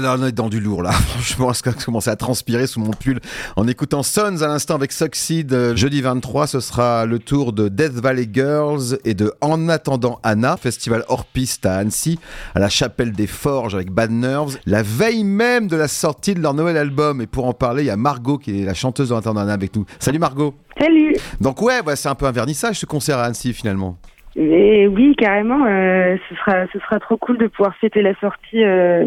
Là 0.00 0.16
on 0.18 0.26
est 0.26 0.32
dans 0.32 0.48
du 0.48 0.60
lourd 0.60 0.82
là. 0.82 0.92
Franchement, 0.92 1.52
je 1.52 1.84
commence 1.84 2.08
à 2.08 2.16
transpirer 2.16 2.66
sous 2.66 2.80
mon 2.80 2.90
pull 2.90 3.20
en 3.56 3.66
écoutant 3.68 4.02
Sons 4.02 4.42
à 4.42 4.48
l'instant 4.48 4.74
avec 4.74 4.92
Succeed. 4.92 5.52
Euh, 5.52 5.76
jeudi 5.76 6.00
23, 6.00 6.46
ce 6.46 6.60
sera 6.60 7.06
le 7.06 7.18
tour 7.18 7.52
de 7.52 7.68
Death 7.68 7.92
Valley 7.92 8.28
Girls 8.32 8.98
et 9.04 9.14
de 9.14 9.32
En 9.40 9.68
attendant 9.68 10.20
Anna, 10.22 10.56
festival 10.56 11.04
hors 11.08 11.24
piste 11.24 11.66
à 11.66 11.76
Annecy, 11.76 12.18
à 12.54 12.58
la 12.58 12.68
Chapelle 12.68 13.12
des 13.12 13.26
Forges 13.26 13.74
avec 13.74 13.90
Bad 13.90 14.10
Nerves, 14.10 14.58
la 14.66 14.82
veille 14.82 15.24
même 15.24 15.68
de 15.68 15.76
la 15.76 15.88
sortie 15.88 16.34
de 16.34 16.40
leur 16.40 16.54
nouvel 16.54 16.76
album. 16.76 17.20
Et 17.20 17.26
pour 17.26 17.46
en 17.46 17.52
parler, 17.52 17.84
il 17.84 17.86
y 17.86 17.90
a 17.90 17.96
Margot 17.96 18.38
qui 18.38 18.62
est 18.62 18.64
la 18.64 18.74
chanteuse 18.74 19.10
d'En 19.10 19.18
attendant 19.18 19.40
Anna 19.40 19.52
avec 19.52 19.74
nous. 19.76 19.84
Salut 19.98 20.18
Margot. 20.18 20.54
Salut. 20.78 21.14
Donc 21.40 21.60
ouais, 21.62 21.80
c'est 21.96 22.08
un 22.08 22.14
peu 22.14 22.26
un 22.26 22.32
vernissage 22.32 22.78
ce 22.78 22.86
concert 22.86 23.18
à 23.18 23.24
Annecy 23.24 23.52
finalement. 23.52 23.98
Oui, 24.36 25.14
carrément, 25.16 25.66
euh, 25.66 26.16
ce 26.28 26.34
sera 26.36 26.66
ce 26.72 26.78
sera 26.78 27.00
trop 27.00 27.16
cool 27.16 27.36
de 27.38 27.48
pouvoir 27.48 27.74
fêter 27.80 28.00
la 28.00 28.14
sortie 28.20 28.62
euh, 28.62 29.06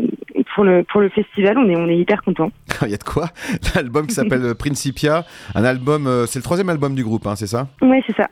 pour 0.53 0.65
le 0.65 0.83
pour 0.83 0.99
le 0.99 1.09
festival. 1.09 1.57
On 1.57 1.69
est 1.69 1.75
on 1.77 1.87
est 1.87 1.97
hyper 1.97 2.21
content. 2.23 2.51
Il 2.81 2.89
y 2.89 2.93
a 2.93 2.97
de 2.97 3.03
quoi? 3.03 3.29
L'album 3.75 4.05
qui 4.05 4.15
s'appelle 4.15 4.53
Principia, 4.55 5.23
un 5.55 5.63
album, 5.63 6.07
euh, 6.07 6.25
c'est 6.25 6.39
le 6.39 6.43
troisième 6.43 6.69
album 6.69 6.93
du 6.93 7.03
groupe, 7.03 7.25
hein, 7.25 7.35
c'est 7.35 7.47
ça? 7.47 7.67
Ouais, 7.81 8.03
c'est 8.05 8.15
ça. 8.15 8.27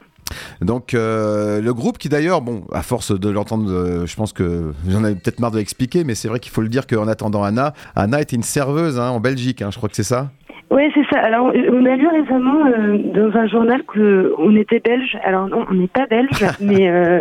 Donc 0.61 0.93
le 0.93 1.71
groupe 1.71 1.97
qui 1.97 2.07
d'ailleurs, 2.07 2.41
bon, 2.41 2.63
à 2.71 2.83
force 2.83 3.17
de 3.17 3.29
l'entendre, 3.29 4.05
je 4.05 4.15
pense 4.15 4.31
que 4.31 4.71
j'en 4.87 5.03
ai 5.03 5.13
peut-être 5.13 5.41
marre 5.41 5.51
de 5.51 5.57
l'expliquer, 5.57 6.05
mais 6.05 6.15
c'est 6.15 6.29
vrai 6.29 6.39
qu'il 6.39 6.53
faut 6.53 6.61
le 6.61 6.69
dire 6.69 6.87
qu'en 6.87 7.09
attendant 7.09 7.43
Anna, 7.43 7.73
Anna 7.97 8.21
était 8.21 8.37
une 8.37 8.43
serveuse 8.43 8.97
hein, 8.97 9.09
en 9.09 9.19
Belgique, 9.19 9.61
hein, 9.61 9.71
je 9.71 9.77
crois 9.77 9.89
que 9.89 9.95
c'est 9.95 10.03
ça? 10.03 10.31
Oui, 10.71 10.83
c'est 10.93 11.03
ça. 11.13 11.19
Alors, 11.19 11.47
on 11.47 11.85
a 11.85 11.95
lu 11.97 12.07
récemment 12.07 12.65
euh, 12.65 12.97
dans 12.97 13.37
un 13.37 13.45
journal 13.45 13.83
que 13.83 14.33
on 14.37 14.55
était 14.55 14.79
belge. 14.79 15.17
Alors 15.21 15.49
non, 15.49 15.65
on 15.69 15.73
n'est 15.73 15.89
pas 15.89 16.05
belge, 16.05 16.29
mais 16.61 16.89
euh, 16.89 17.19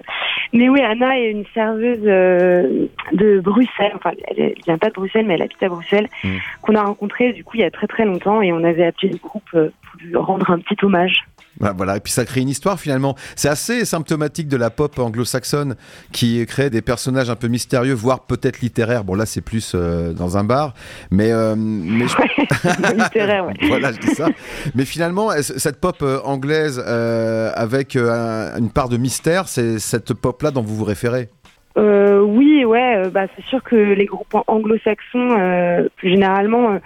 mais 0.53 0.69
oui, 0.69 0.81
Anna 0.81 1.19
est 1.19 1.33
une 1.33 1.45
serveuse 1.53 1.99
euh, 2.05 2.87
de 3.13 3.41
Bruxelles. 3.41 3.93
Enfin, 3.97 4.13
elle, 4.29 4.55
vient 4.65 4.79
pas 4.79 4.89
de 4.91 4.95
Bruxelles, 4.95 5.27
mais 5.27 5.35
elle 5.35 5.43
habite 5.43 5.63
à 5.65 5.69
Bruxelles, 5.69 6.09
mm. 6.23 6.29
qu'on 6.63 6.77
a 6.77 6.83
rencontrée 6.83 7.33
du 7.33 7.43
coup 7.43 7.57
il 7.57 7.63
y 7.63 7.65
a 7.65 7.73
très 7.73 7.89
très 7.89 8.05
longtemps, 8.05 8.41
et 8.41 8.53
on 8.53 8.63
avait 8.63 8.87
appelé 8.87 9.11
le 9.11 9.19
groupe 9.19 9.51
pour 9.51 10.01
lui 10.01 10.15
rendre 10.15 10.49
un 10.49 10.61
petit 10.61 10.77
hommage. 10.85 11.25
Bah, 11.59 11.75
voilà, 11.77 11.97
et 11.97 12.01
puis 12.01 12.13
ça 12.13 12.25
crée 12.25 12.41
une 12.41 12.49
histoire 12.49 12.79
finalement. 12.79 13.17
C'est 13.35 13.49
assez 13.49 13.85
symptomatique 13.85 14.47
de 14.47 14.57
la 14.57 14.71
pop 14.71 14.97
anglo-saxonne 14.97 15.75
qui 16.13 16.47
crée 16.47 16.71
des 16.71 16.81
personnages 16.81 17.29
un 17.29 17.37
peu 17.37 17.49
mystérieux, 17.49 17.95
voire 17.95 18.21
peut-être 18.21 18.61
littéraires. 18.61 19.03
Bon 19.03 19.17
là 19.17 19.27
c'est 19.27 19.41
plus 19.41 19.75
dans 19.75 20.37
un 20.39 20.45
bar, 20.45 20.75
mais, 21.11 21.33
mais 21.57 22.07
littéraire. 22.97 23.40
Ouais. 23.45 23.55
voilà, 23.69 23.93
je 23.93 23.99
dis 23.99 24.15
ça. 24.15 24.29
Mais 24.75 24.85
finalement, 24.85 25.31
cette 25.41 25.81
pop 25.81 25.97
euh, 26.03 26.19
anglaise 26.25 26.79
avec 26.79 27.97
une 27.97 28.71
part 28.73 28.89
de 28.89 28.97
mystère, 28.97 29.49
c'est 29.49 29.79
cette 29.79 30.15
pop-là 30.15 30.51
dont 30.51 30.63
vous 30.63 30.77
vous 30.77 30.85
référez? 30.85 31.29
oui, 31.77 32.65
ouais, 32.65 33.09
bah, 33.09 33.23
c'est 33.35 33.45
sûr 33.47 33.63
que 33.63 33.75
les 33.75 34.05
groupes 34.05 34.37
anglo-saxons, 34.47 35.89
plus 35.97 36.11
généralement, 36.11 36.79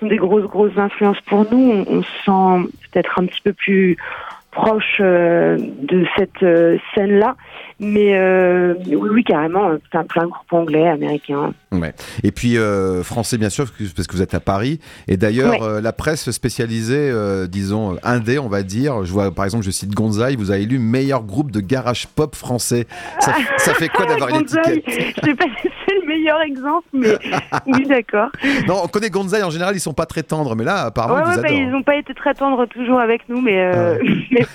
sont 0.00 0.06
des 0.06 0.16
grosses, 0.16 0.44
grosses 0.44 0.76
influences 0.76 1.20
pour 1.22 1.46
nous. 1.50 1.84
On, 1.88 2.02
se 2.02 2.08
sent 2.24 2.70
peut-être 2.92 3.18
un 3.18 3.26
petit 3.26 3.40
peu 3.42 3.52
plus 3.52 3.96
proche 4.54 4.98
euh, 5.00 5.56
de 5.58 6.06
cette 6.16 6.42
euh, 6.42 6.78
scène-là. 6.94 7.36
Mais 7.80 8.16
euh, 8.16 8.74
oui, 8.86 9.08
oui, 9.10 9.24
carrément, 9.24 9.72
c'est 9.90 9.98
un 9.98 10.04
plein 10.04 10.26
groupe 10.26 10.52
anglais, 10.52 10.88
américain. 10.88 11.52
Ouais. 11.72 11.92
Et 12.22 12.30
puis 12.30 12.56
français, 13.02 13.38
bien 13.38 13.50
sûr, 13.50 13.66
parce 13.96 14.06
que 14.06 14.12
vous 14.12 14.22
êtes 14.22 14.34
à 14.34 14.40
Paris. 14.40 14.80
Et 15.08 15.16
d'ailleurs, 15.16 15.80
la 15.80 15.92
presse 15.92 16.30
spécialisée, 16.30 17.12
disons, 17.48 17.96
indé, 18.02 18.38
on 18.38 18.48
va 18.48 18.62
dire, 18.62 19.04
je 19.04 19.12
vois 19.12 19.24
par 19.34 19.44
exemple, 19.44 19.64
je 19.64 19.70
cite 19.70 19.94
Gonzaï, 19.94 20.36
vous 20.36 20.50
avez 20.50 20.62
élu 20.62 20.78
meilleur 20.78 21.22
groupe 21.22 21.50
de 21.50 21.60
garage 21.60 22.06
pop 22.06 22.34
français. 22.34 22.86
Ça, 23.20 23.34
ça 23.58 23.74
fait 23.74 23.88
quoi 23.88 24.06
d'avoir 24.06 24.30
une 24.30 24.42
étiquette 24.42 24.82
Je 24.86 25.28
sais 25.28 25.34
pas 25.34 25.44
si 25.60 25.68
c'est 25.86 25.94
le 26.00 26.06
meilleur 26.06 26.40
exemple, 26.42 26.86
mais 26.92 27.16
oui, 27.66 27.86
d'accord. 27.86 28.30
Non, 28.66 28.80
on 28.84 28.88
connaît 28.88 29.10
Gonzaï, 29.10 29.42
en 29.42 29.50
général, 29.50 29.74
ils 29.76 29.80
sont 29.80 29.94
pas 29.94 30.06
très 30.06 30.22
tendres, 30.22 30.56
mais 30.56 30.64
là, 30.64 30.86
apparemment, 30.86 31.30
ils, 31.30 31.36
vous 31.36 31.42
bah, 31.42 31.50
ils 31.50 31.70
n'ont 31.70 31.82
pas 31.82 31.96
été 31.96 32.14
très 32.14 32.34
tendres 32.34 32.66
toujours 32.66 33.00
avec 33.00 33.28
nous, 33.28 33.40
mais... 33.40 33.72
Ah 33.72 33.94
mais 34.30 34.46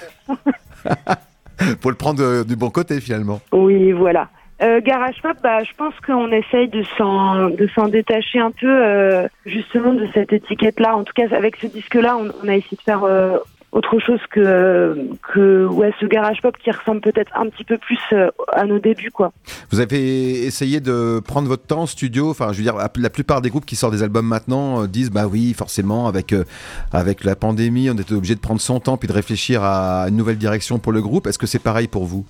Faut 1.81 1.89
le 1.89 1.95
prendre 1.95 2.43
du 2.43 2.55
bon 2.55 2.69
côté 2.69 2.99
finalement. 3.01 3.41
Oui, 3.51 3.91
voilà. 3.91 4.29
Euh, 4.61 4.81
Garage 4.81 5.21
Pop, 5.21 5.37
bah, 5.41 5.63
je 5.63 5.71
pense 5.77 5.93
qu'on 6.05 6.31
essaye 6.31 6.67
de 6.67 6.83
s'en 6.97 7.87
détacher 7.87 8.39
un 8.39 8.51
peu 8.51 8.67
euh, 8.67 9.27
justement 9.45 9.93
de 9.93 10.05
cette 10.13 10.33
étiquette-là. 10.33 10.97
En 10.97 11.03
tout 11.03 11.13
cas, 11.15 11.33
avec 11.33 11.55
ce 11.55 11.67
disque-là, 11.67 12.17
on, 12.17 12.29
on, 12.43 12.47
a 12.49 12.55
essayé 12.55 12.75
de 12.75 12.81
faire 12.81 13.05
euh, 13.05 13.37
autre 13.71 13.99
chose 13.99 14.19
que 14.31 15.09
que 15.33 15.65
ouais 15.67 15.93
ce 15.99 16.05
garage 16.05 16.41
pop 16.41 16.55
qui 16.57 16.71
ressemble 16.71 17.01
peut-être 17.01 17.31
un 17.35 17.47
petit 17.49 17.63
peu 17.63 17.77
plus 17.77 17.99
euh, 18.13 18.29
à 18.51 18.65
nos 18.65 18.79
débuts 18.79 19.11
quoi. 19.11 19.31
Vous 19.71 19.79
avez 19.79 20.45
essayé 20.45 20.79
de 20.79 21.19
prendre 21.19 21.47
votre 21.47 21.65
temps 21.65 21.81
en 21.81 21.85
studio, 21.85 22.29
enfin 22.29 22.51
je 22.51 22.57
veux 22.57 22.63
dire 22.63 22.75
la 22.95 23.09
plupart 23.09 23.41
des 23.41 23.49
groupes 23.49 23.65
qui 23.65 23.75
sortent 23.75 23.93
des 23.93 24.03
albums 24.03 24.25
maintenant 24.25 24.83
euh, 24.83 24.87
disent 24.87 25.11
bah 25.11 25.27
oui 25.27 25.53
forcément 25.53 26.07
avec 26.07 26.33
euh, 26.33 26.45
avec 26.91 27.23
la 27.23 27.35
pandémie 27.35 27.89
on 27.91 27.93
était 27.95 28.13
obligé 28.13 28.35
de 28.35 28.39
prendre 28.39 28.61
son 28.61 28.79
temps 28.79 28.97
puis 28.97 29.07
de 29.07 29.13
réfléchir 29.13 29.63
à 29.63 30.05
une 30.09 30.15
nouvelle 30.15 30.37
direction 30.37 30.79
pour 30.79 30.91
le 30.91 31.01
groupe. 31.01 31.27
Est-ce 31.27 31.37
que 31.37 31.47
c'est 31.47 31.59
pareil 31.59 31.87
pour 31.87 32.05
vous? 32.05 32.25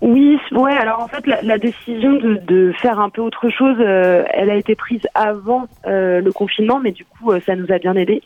Oui, 0.00 0.38
ouais. 0.52 0.74
Alors 0.74 1.00
en 1.00 1.08
fait, 1.08 1.26
la, 1.26 1.58
décision 1.58 2.12
de, 2.14 2.34
de, 2.46 2.72
faire 2.80 3.00
un 3.00 3.10
peu 3.10 3.20
autre 3.20 3.48
chose, 3.50 3.76
euh, 3.80 4.24
elle 4.30 4.48
a 4.48 4.54
été 4.54 4.76
prise 4.76 5.02
avant 5.14 5.66
euh, 5.86 6.20
le 6.20 6.32
confinement, 6.32 6.78
mais 6.78 6.92
du 6.92 7.04
coup, 7.04 7.32
euh, 7.32 7.40
ça 7.44 7.56
nous 7.56 7.72
a 7.72 7.78
bien 7.78 7.96
aidé 7.96 8.22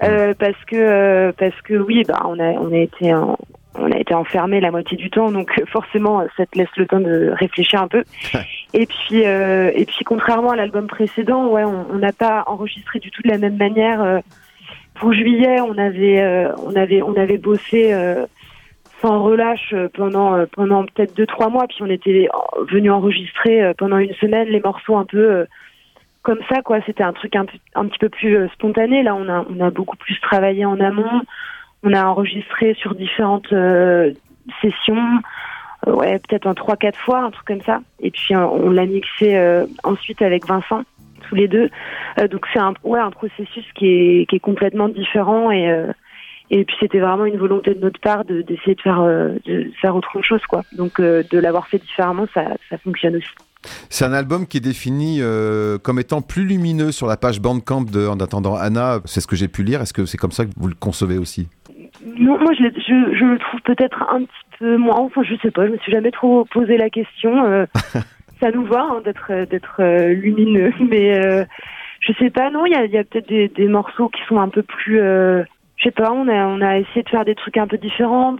parce 0.00 0.64
que 0.66 1.32
parce 1.32 1.60
que 1.62 1.74
oui, 1.74 2.04
bah 2.06 2.22
on 2.24 2.38
a 2.38 2.52
on 2.52 2.72
a 2.72 2.76
été 2.76 3.12
on 3.12 3.90
a 3.90 3.98
été 3.98 4.14
enfermé 4.14 4.60
la 4.60 4.70
moitié 4.70 4.96
du 4.96 5.10
temps, 5.10 5.32
donc 5.32 5.50
forcément, 5.66 6.24
ça 6.36 6.46
te 6.46 6.56
laisse 6.56 6.68
le 6.76 6.86
temps 6.86 7.00
de 7.00 7.32
réfléchir 7.32 7.82
un 7.82 7.88
peu. 7.88 8.04
et 8.74 8.86
puis 8.86 9.22
et 9.22 9.84
puis 9.86 10.04
contrairement 10.04 10.50
à 10.50 10.56
l'album 10.56 10.86
précédent, 10.86 11.48
ouais, 11.48 11.64
on 11.64 11.98
n'a 11.98 12.12
pas 12.12 12.44
enregistré 12.46 13.00
du 13.00 13.10
tout 13.10 13.22
de 13.22 13.28
la 13.28 13.38
même 13.38 13.56
manière. 13.56 14.20
pour 14.94 15.12
juillet, 15.12 15.60
on 15.60 15.76
avait 15.76 16.48
on 16.64 16.76
avait 16.76 17.02
on 17.02 17.16
avait 17.16 17.38
bossé 17.38 17.92
sans 19.00 19.22
relâche 19.22 19.72
euh, 19.72 19.88
pendant 19.92 20.34
euh, 20.34 20.46
pendant 20.50 20.84
peut-être 20.84 21.16
deux 21.16 21.26
trois 21.26 21.48
mois 21.48 21.66
puis 21.66 21.78
on 21.80 21.86
était 21.86 22.28
venu 22.70 22.90
enregistrer 22.90 23.62
euh, 23.62 23.72
pendant 23.76 23.98
une 23.98 24.14
semaine 24.14 24.48
les 24.48 24.60
morceaux 24.60 24.96
un 24.96 25.04
peu 25.04 25.46
comme 26.22 26.40
ça 26.48 26.62
quoi. 26.62 26.80
C'était 26.84 27.04
un 27.04 27.12
truc 27.12 27.34
un, 27.36 27.46
petit 27.46 27.98
peu 27.98 28.08
plus 28.08 28.48
spontané. 28.50 29.02
Là 29.02 29.14
on 29.14 29.28
a 29.28 29.44
on 29.48 29.60
a 29.60 29.70
beaucoup 29.70 29.96
plus 29.96 30.18
travaillé 30.20 30.64
en 30.64 30.78
amont. 30.80 31.22
On 31.84 31.92
a 31.92 32.04
enregistré 32.04 32.74
sur 32.74 32.94
différentes 32.94 33.54
sessions 34.60 35.20
ouais 35.86 36.18
peut-être 36.18 36.46
en 36.46 36.54
trois 36.54 36.76
quatre 36.76 36.98
fois 36.98 37.20
un 37.20 37.30
truc 37.30 37.46
comme 37.46 37.62
ça. 37.62 37.80
Et 38.00 38.10
puis 38.10 38.34
on 38.34 38.70
l'a 38.70 38.86
mixé 38.86 39.38
ensuite 39.84 40.22
avec 40.22 40.46
Vincent 40.46 40.82
tous 41.28 41.34
les 41.34 41.48
deux. 41.48 41.70
Donc 42.30 42.46
c'est 42.52 42.58
un 42.58 42.74
ouais 42.82 43.00
un 43.00 43.10
processus 43.10 43.64
qui 43.74 43.86
est 43.86 44.26
qui 44.26 44.36
est 44.36 44.40
complètement 44.40 44.88
différent 44.88 45.50
et 45.50 45.86
et 46.50 46.64
puis 46.64 46.76
c'était 46.80 47.00
vraiment 47.00 47.26
une 47.26 47.36
volonté 47.36 47.74
de 47.74 47.80
notre 47.80 48.00
part 48.00 48.24
d'essayer 48.24 48.74
de, 48.74 48.80
faire 48.80 49.00
euh, 49.00 49.34
de 49.44 49.70
faire 49.80 49.94
autre 49.94 50.22
chose 50.22 50.40
quoi. 50.48 50.62
Donc 50.72 50.98
euh, 50.98 51.22
de 51.30 51.38
l'avoir 51.38 51.68
fait 51.68 51.78
différemment, 51.78 52.26
ça, 52.32 52.44
ça 52.70 52.78
fonctionne 52.78 53.16
aussi. 53.16 53.28
C'est 53.90 54.04
un 54.04 54.12
album 54.12 54.46
qui 54.46 54.58
est 54.58 54.60
défini 54.60 55.18
euh, 55.20 55.78
comme 55.78 55.98
étant 55.98 56.22
plus 56.22 56.44
lumineux 56.44 56.92
sur 56.92 57.06
la 57.06 57.16
page 57.16 57.40
Bandcamp 57.40 57.82
de 57.82 58.06
En 58.06 58.18
attendant 58.20 58.54
Anna. 58.54 59.00
C'est 59.04 59.20
ce 59.20 59.26
que 59.26 59.36
j'ai 59.36 59.48
pu 59.48 59.62
lire. 59.62 59.82
Est-ce 59.82 59.92
que 59.92 60.06
c'est 60.06 60.16
comme 60.16 60.30
ça 60.30 60.46
que 60.46 60.50
vous 60.56 60.68
le 60.68 60.74
concevez 60.74 61.18
aussi? 61.18 61.48
Non, 62.06 62.38
moi 62.38 62.52
je, 62.54 62.64
je, 62.64 63.16
je 63.16 63.24
le 63.24 63.38
trouve 63.38 63.60
peut-être 63.62 64.02
un 64.10 64.20
petit 64.20 64.58
peu 64.58 64.76
moins. 64.76 64.96
Enfin, 65.00 65.22
je 65.24 65.34
sais 65.42 65.50
pas. 65.50 65.66
Je 65.66 65.72
me 65.72 65.78
suis 65.78 65.92
jamais 65.92 66.12
trop 66.12 66.46
posé 66.46 66.78
la 66.78 66.88
question. 66.88 67.66
ça 68.40 68.50
nous 68.52 68.64
va 68.64 68.82
hein, 68.82 69.02
d'être 69.04 69.50
d'être 69.50 69.82
lumineux, 70.12 70.72
mais 70.88 71.46
je 72.00 72.12
sais 72.14 72.30
pas. 72.30 72.50
Non, 72.50 72.64
il 72.64 72.72
y 72.72 72.76
a, 72.76 72.86
y 72.86 72.96
a 72.96 73.04
peut-être 73.04 73.28
des, 73.28 73.48
des, 73.48 73.66
morceaux 73.66 74.08
qui 74.08 74.20
sont 74.28 74.38
un 74.38 74.48
peu 74.48 74.62
plus 74.62 75.00
je 75.78 75.84
sais 75.84 75.90
pas, 75.90 76.12
on 76.12 76.28
a, 76.28 76.46
on 76.46 76.60
a 76.60 76.78
essayé 76.78 77.02
de 77.02 77.08
faire 77.08 77.24
des 77.24 77.34
trucs 77.34 77.56
un 77.56 77.66
peu 77.66 77.78
différents, 77.78 78.36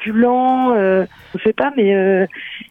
plus 0.00 0.12
lents, 0.12 0.72
euh, 0.72 1.04
je 1.34 1.42
sais 1.42 1.52
pas, 1.52 1.72
mais, 1.76 1.94
euh, 1.94 2.26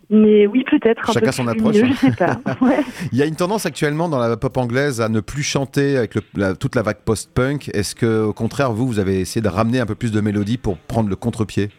mais 0.10 0.48
oui, 0.48 0.66
peut-être. 0.70 1.14
Chacun 1.14 1.32
son 1.32 1.48
approche. 1.48 1.76
je 1.76 1.94
sais 1.94 2.16
pas. 2.16 2.38
Il 3.12 3.18
y 3.18 3.22
a 3.22 3.26
une 3.26 3.36
tendance 3.36 3.66
actuellement 3.66 4.10
dans 4.10 4.20
la 4.20 4.36
pop 4.36 4.58
anglaise 4.58 5.00
à 5.00 5.10
ne 5.10 5.20
plus 5.20 5.44
chanter 5.44 5.98
avec 5.98 6.14
toute 6.60 6.76
la 6.76 6.82
vague 6.82 7.02
post-punk. 7.06 7.70
Est-ce 7.74 7.96
que, 7.96 8.24
au 8.24 8.34
contraire, 8.34 8.72
vous, 8.72 8.88
vous 8.88 9.00
avez 9.00 9.20
essayé 9.20 9.42
de 9.42 9.48
ramener 9.48 9.80
un 9.80 9.86
peu 9.86 9.96
plus 9.96 10.12
de 10.12 10.22
mélodie 10.22 10.58
pour 10.58 10.78
prendre 10.78 11.10
le 11.10 11.16
contre-pied? 11.16 11.70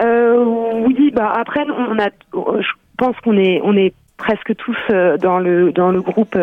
Euh, 0.00 0.44
Oui, 0.84 1.12
bah 1.14 1.32
après, 1.36 1.64
on 1.70 1.98
a, 1.98 2.08
je 2.32 2.70
pense 2.96 3.16
qu'on 3.22 3.36
est, 3.36 3.60
on 3.62 3.76
est 3.76 3.94
presque 4.16 4.54
tous 4.56 4.76
euh, 4.90 5.16
dans 5.16 5.38
le 5.38 5.70
dans 5.70 5.92
le 5.92 6.02
groupe 6.02 6.36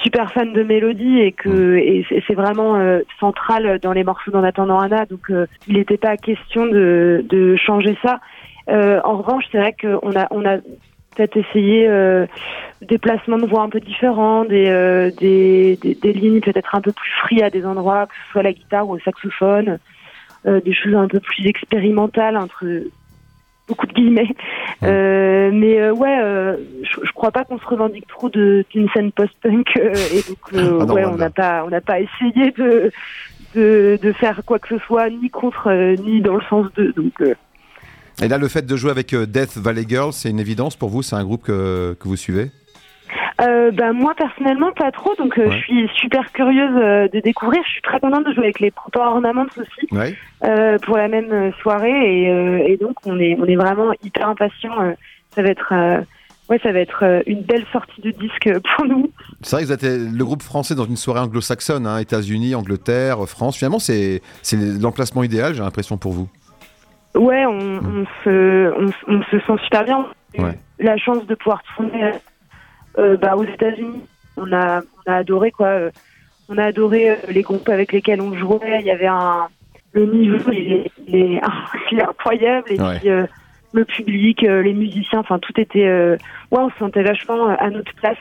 super 0.00 0.32
fan 0.32 0.52
de 0.52 0.62
mélodie 0.62 1.20
et 1.20 1.32
que 1.32 1.76
et 1.76 2.06
c'est 2.26 2.34
vraiment 2.34 2.76
euh, 2.76 3.00
central 3.20 3.78
dans 3.80 3.92
les 3.92 4.04
morceaux 4.04 4.30
d'En 4.30 4.42
attendant 4.42 4.78
Anna. 4.80 5.06
Donc 5.06 5.30
euh, 5.30 5.46
il 5.68 5.76
n'était 5.76 5.96
pas 5.96 6.16
question 6.16 6.66
de, 6.66 7.24
de 7.28 7.56
changer 7.56 7.96
ça. 8.02 8.20
Euh, 8.68 9.00
en 9.04 9.18
revanche, 9.18 9.44
c'est 9.50 9.58
vrai 9.58 9.74
qu'on 9.80 10.16
a 10.16 10.26
on 10.30 10.44
a 10.44 10.58
peut-être 11.14 11.36
essayé 11.36 11.86
des 12.80 12.96
placements 12.96 13.36
de 13.36 13.44
voix 13.44 13.60
un 13.60 13.68
peu 13.68 13.80
différents, 13.80 14.46
des, 14.46 15.10
des, 15.18 15.76
des, 15.76 15.94
des, 15.94 16.12
lignes 16.14 16.40
peut-être 16.40 16.74
un 16.74 16.80
peu 16.80 16.90
plus 16.90 17.10
free 17.20 17.42
à 17.42 17.50
des 17.50 17.66
endroits, 17.66 18.06
que 18.06 18.14
ce 18.14 18.32
soit 18.32 18.42
la 18.42 18.54
guitare 18.54 18.88
ou 18.88 18.94
le 18.94 19.00
saxophone, 19.02 19.78
des 20.46 20.72
choses 20.72 20.94
un 20.94 21.08
peu 21.08 21.20
plus 21.20 21.46
expérimentales 21.46 22.38
entre 22.38 22.64
beaucoup 23.72 23.86
de 23.86 23.92
guillemets. 23.92 24.34
Euh, 24.82 25.50
mais 25.52 25.80
euh, 25.80 25.92
ouais, 25.92 26.18
euh, 26.20 26.56
je, 26.82 27.06
je 27.06 27.12
crois 27.12 27.30
pas 27.30 27.44
qu'on 27.44 27.58
se 27.58 27.64
revendique 27.64 28.06
trop 28.06 28.28
d'une 28.28 28.88
scène 28.92 29.12
post-punk 29.12 29.68
et 29.76 30.22
donc 30.28 30.38
Ah 30.52 30.84
non, 30.84 30.94
ouais, 30.94 31.04
on 31.06 31.16
n'a 31.16 31.30
pas 31.30 31.64
on 31.64 31.70
n'a 31.70 31.80
pas 31.80 31.98
essayé 32.00 32.50
de, 32.52 32.90
de 33.54 33.98
de 34.02 34.12
faire 34.12 34.42
quoi 34.44 34.58
que 34.58 34.68
ce 34.68 34.78
soit 34.86 35.08
ni 35.10 35.30
contre 35.30 35.70
ni 36.04 36.20
dans 36.20 36.36
le 36.36 36.42
sens 36.50 36.66
de 36.76 36.92
donc 36.92 37.14
Et 38.22 38.28
là, 38.28 38.38
le 38.38 38.48
fait 38.48 38.66
de 38.66 38.76
jouer 38.76 38.90
avec 38.90 39.14
Death 39.14 39.56
Valley 39.56 39.86
Girls, 39.88 40.12
c'est 40.12 40.30
une 40.30 40.40
évidence 40.40 40.76
pour 40.76 40.90
vous? 40.90 41.02
C'est 41.02 41.16
un 41.16 41.24
groupe 41.24 41.44
que, 41.44 41.94
que 41.98 42.08
vous 42.08 42.16
suivez? 42.16 42.50
Euh, 43.42 43.70
bah, 43.72 43.92
moi 43.92 44.14
personnellement 44.16 44.72
pas 44.72 44.92
trop 44.92 45.14
donc 45.16 45.36
euh, 45.38 45.48
Ouais. 45.48 45.56
je 45.56 45.62
suis 45.64 45.88
super 45.96 46.30
curieuse 46.32 46.76
euh, 46.76 47.08
de 47.08 47.18
découvrir 47.20 47.60
je 47.66 47.70
suis 47.72 47.82
très 47.82 47.98
contente 47.98 48.24
de 48.26 48.32
jouer 48.32 48.44
avec 48.44 48.60
les 48.60 48.70
Proto 48.70 49.00
Ornaments 49.00 49.46
aussi 49.56 49.88
euh, 50.44 50.78
pour 50.78 50.96
la 50.96 51.08
même 51.08 51.52
soirée 51.60 51.90
et, 51.90 52.72
et 52.72 52.76
donc 52.76 52.94
on 53.04 53.18
est 53.18 53.36
on 53.40 53.44
est 53.46 53.56
vraiment 53.56 53.90
hyper 54.04 54.28
impatients 54.28 54.94
ça 55.34 55.42
va 55.42 55.48
être 55.48 55.72
ouais 56.50 56.60
ça 56.62 56.72
va 56.72 56.78
être 56.80 57.22
une 57.26 57.40
belle 57.42 57.64
sortie 57.72 58.00
de 58.02 58.10
disque 58.10 58.50
pour 58.76 58.84
nous 58.86 59.10
C'est 59.40 59.56
vrai 59.56 59.62
que 59.62 59.66
vous 59.68 59.72
êtes 59.72 59.82
le 59.82 60.24
groupe 60.24 60.42
français 60.42 60.74
dans 60.74 60.84
une 60.84 60.96
soirée 60.96 61.20
anglo-saxonne, 61.20 61.86
hein, 61.86 61.98
États-Unis, 61.98 62.54
Angleterre, 62.54 63.16
France. 63.26 63.56
Finalement, 63.56 63.78
c'est 63.78 64.20
c'est 64.42 64.56
l'emplacement 64.80 65.22
idéal, 65.24 65.54
j'ai 65.54 65.62
l'impression, 65.62 65.96
pour 65.96 66.12
vous. 66.12 66.28
ouais 67.16 67.44
on, 67.46 67.58
on 67.58 68.04
se 68.24 68.72
on, 69.08 69.22
se 69.30 69.38
sent 69.46 69.62
super 69.64 69.84
bien 69.84 70.06
Ouais. 70.38 70.56
la 70.78 70.96
chance 70.96 71.26
de 71.26 71.34
pouvoir 71.34 71.60
tourner 71.76 72.10
bah, 72.96 73.36
aux 73.36 73.44
États-Unis 73.44 74.02
on 74.36 74.52
a 74.52 74.80
on 74.80 75.10
a 75.10 75.16
adoré 75.16 75.50
quoi. 75.50 75.66
Euh, 75.68 75.90
on 76.48 76.58
a 76.58 76.64
adoré 76.64 77.10
euh, 77.10 77.16
les 77.28 77.42
groupes 77.42 77.68
avec 77.68 77.92
lesquels 77.92 78.20
on 78.20 78.34
jouait. 78.36 78.80
Il 78.80 78.86
y 78.86 78.90
avait 78.90 79.06
un 79.06 79.48
le 79.92 80.06
niveau 80.06 80.50
il 80.50 80.72
est, 80.72 80.90
il 81.06 81.14
est, 81.16 81.40
il 81.92 81.98
est 81.98 82.02
incroyable. 82.02 82.72
Et 82.72 82.80
Ouais. 82.80 82.98
puis 82.98 83.10
euh, 83.10 83.26
le 83.72 83.84
public 83.84 84.44
euh, 84.44 84.62
les 84.62 84.74
musiciens 84.74 85.20
enfin 85.20 85.38
tout 85.38 85.58
était 85.58 85.86
euh, 85.86 86.16
ouais 86.50 86.58
on 86.60 86.70
se 86.70 86.76
sentait 86.78 87.02
vachement 87.02 87.48
euh, 87.48 87.54
à 87.58 87.70
notre 87.70 87.92
place 87.94 88.18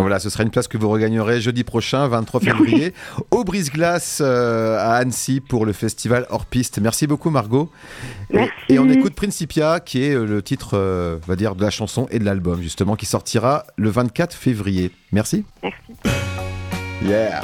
voilà, 0.00 0.18
ce 0.18 0.30
sera 0.30 0.42
une 0.42 0.50
place 0.50 0.68
que 0.68 0.78
vous 0.78 0.88
regagnerez 0.88 1.40
jeudi 1.40 1.64
prochain, 1.64 2.08
23 2.08 2.40
février, 2.40 2.94
au 3.30 3.44
Brise-Glace 3.44 4.20
euh, 4.24 4.78
à 4.78 4.94
Annecy 4.94 5.40
pour 5.40 5.66
le 5.66 5.72
festival 5.74 6.26
Hors 6.30 6.46
Piste. 6.46 6.78
Merci 6.80 7.06
beaucoup, 7.06 7.28
Margot. 7.30 7.70
Et- 8.30 8.36
Merci. 8.36 8.52
Et, 8.70 8.78
on 8.78 8.88
écoute 8.88 9.14
Principia, 9.14 9.80
qui 9.80 10.02
est 10.02 10.14
euh, 10.14 10.24
le 10.24 10.42
titre, 10.42 10.70
euh, 10.78 11.18
on 11.22 11.26
va 11.26 11.36
dire, 11.36 11.54
de 11.54 11.62
la 11.62 11.70
chanson 11.70 12.08
et 12.10 12.18
de 12.18 12.24
l'album, 12.24 12.62
justement, 12.62 12.96
qui 12.96 13.04
sortira 13.06 13.64
le 13.76 13.90
24 13.90 14.34
février. 14.34 14.90
Merci. 15.12 15.44
merci 15.62 15.76
Yeah. 17.04 17.42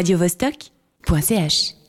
radiovostok.ch 0.00 1.79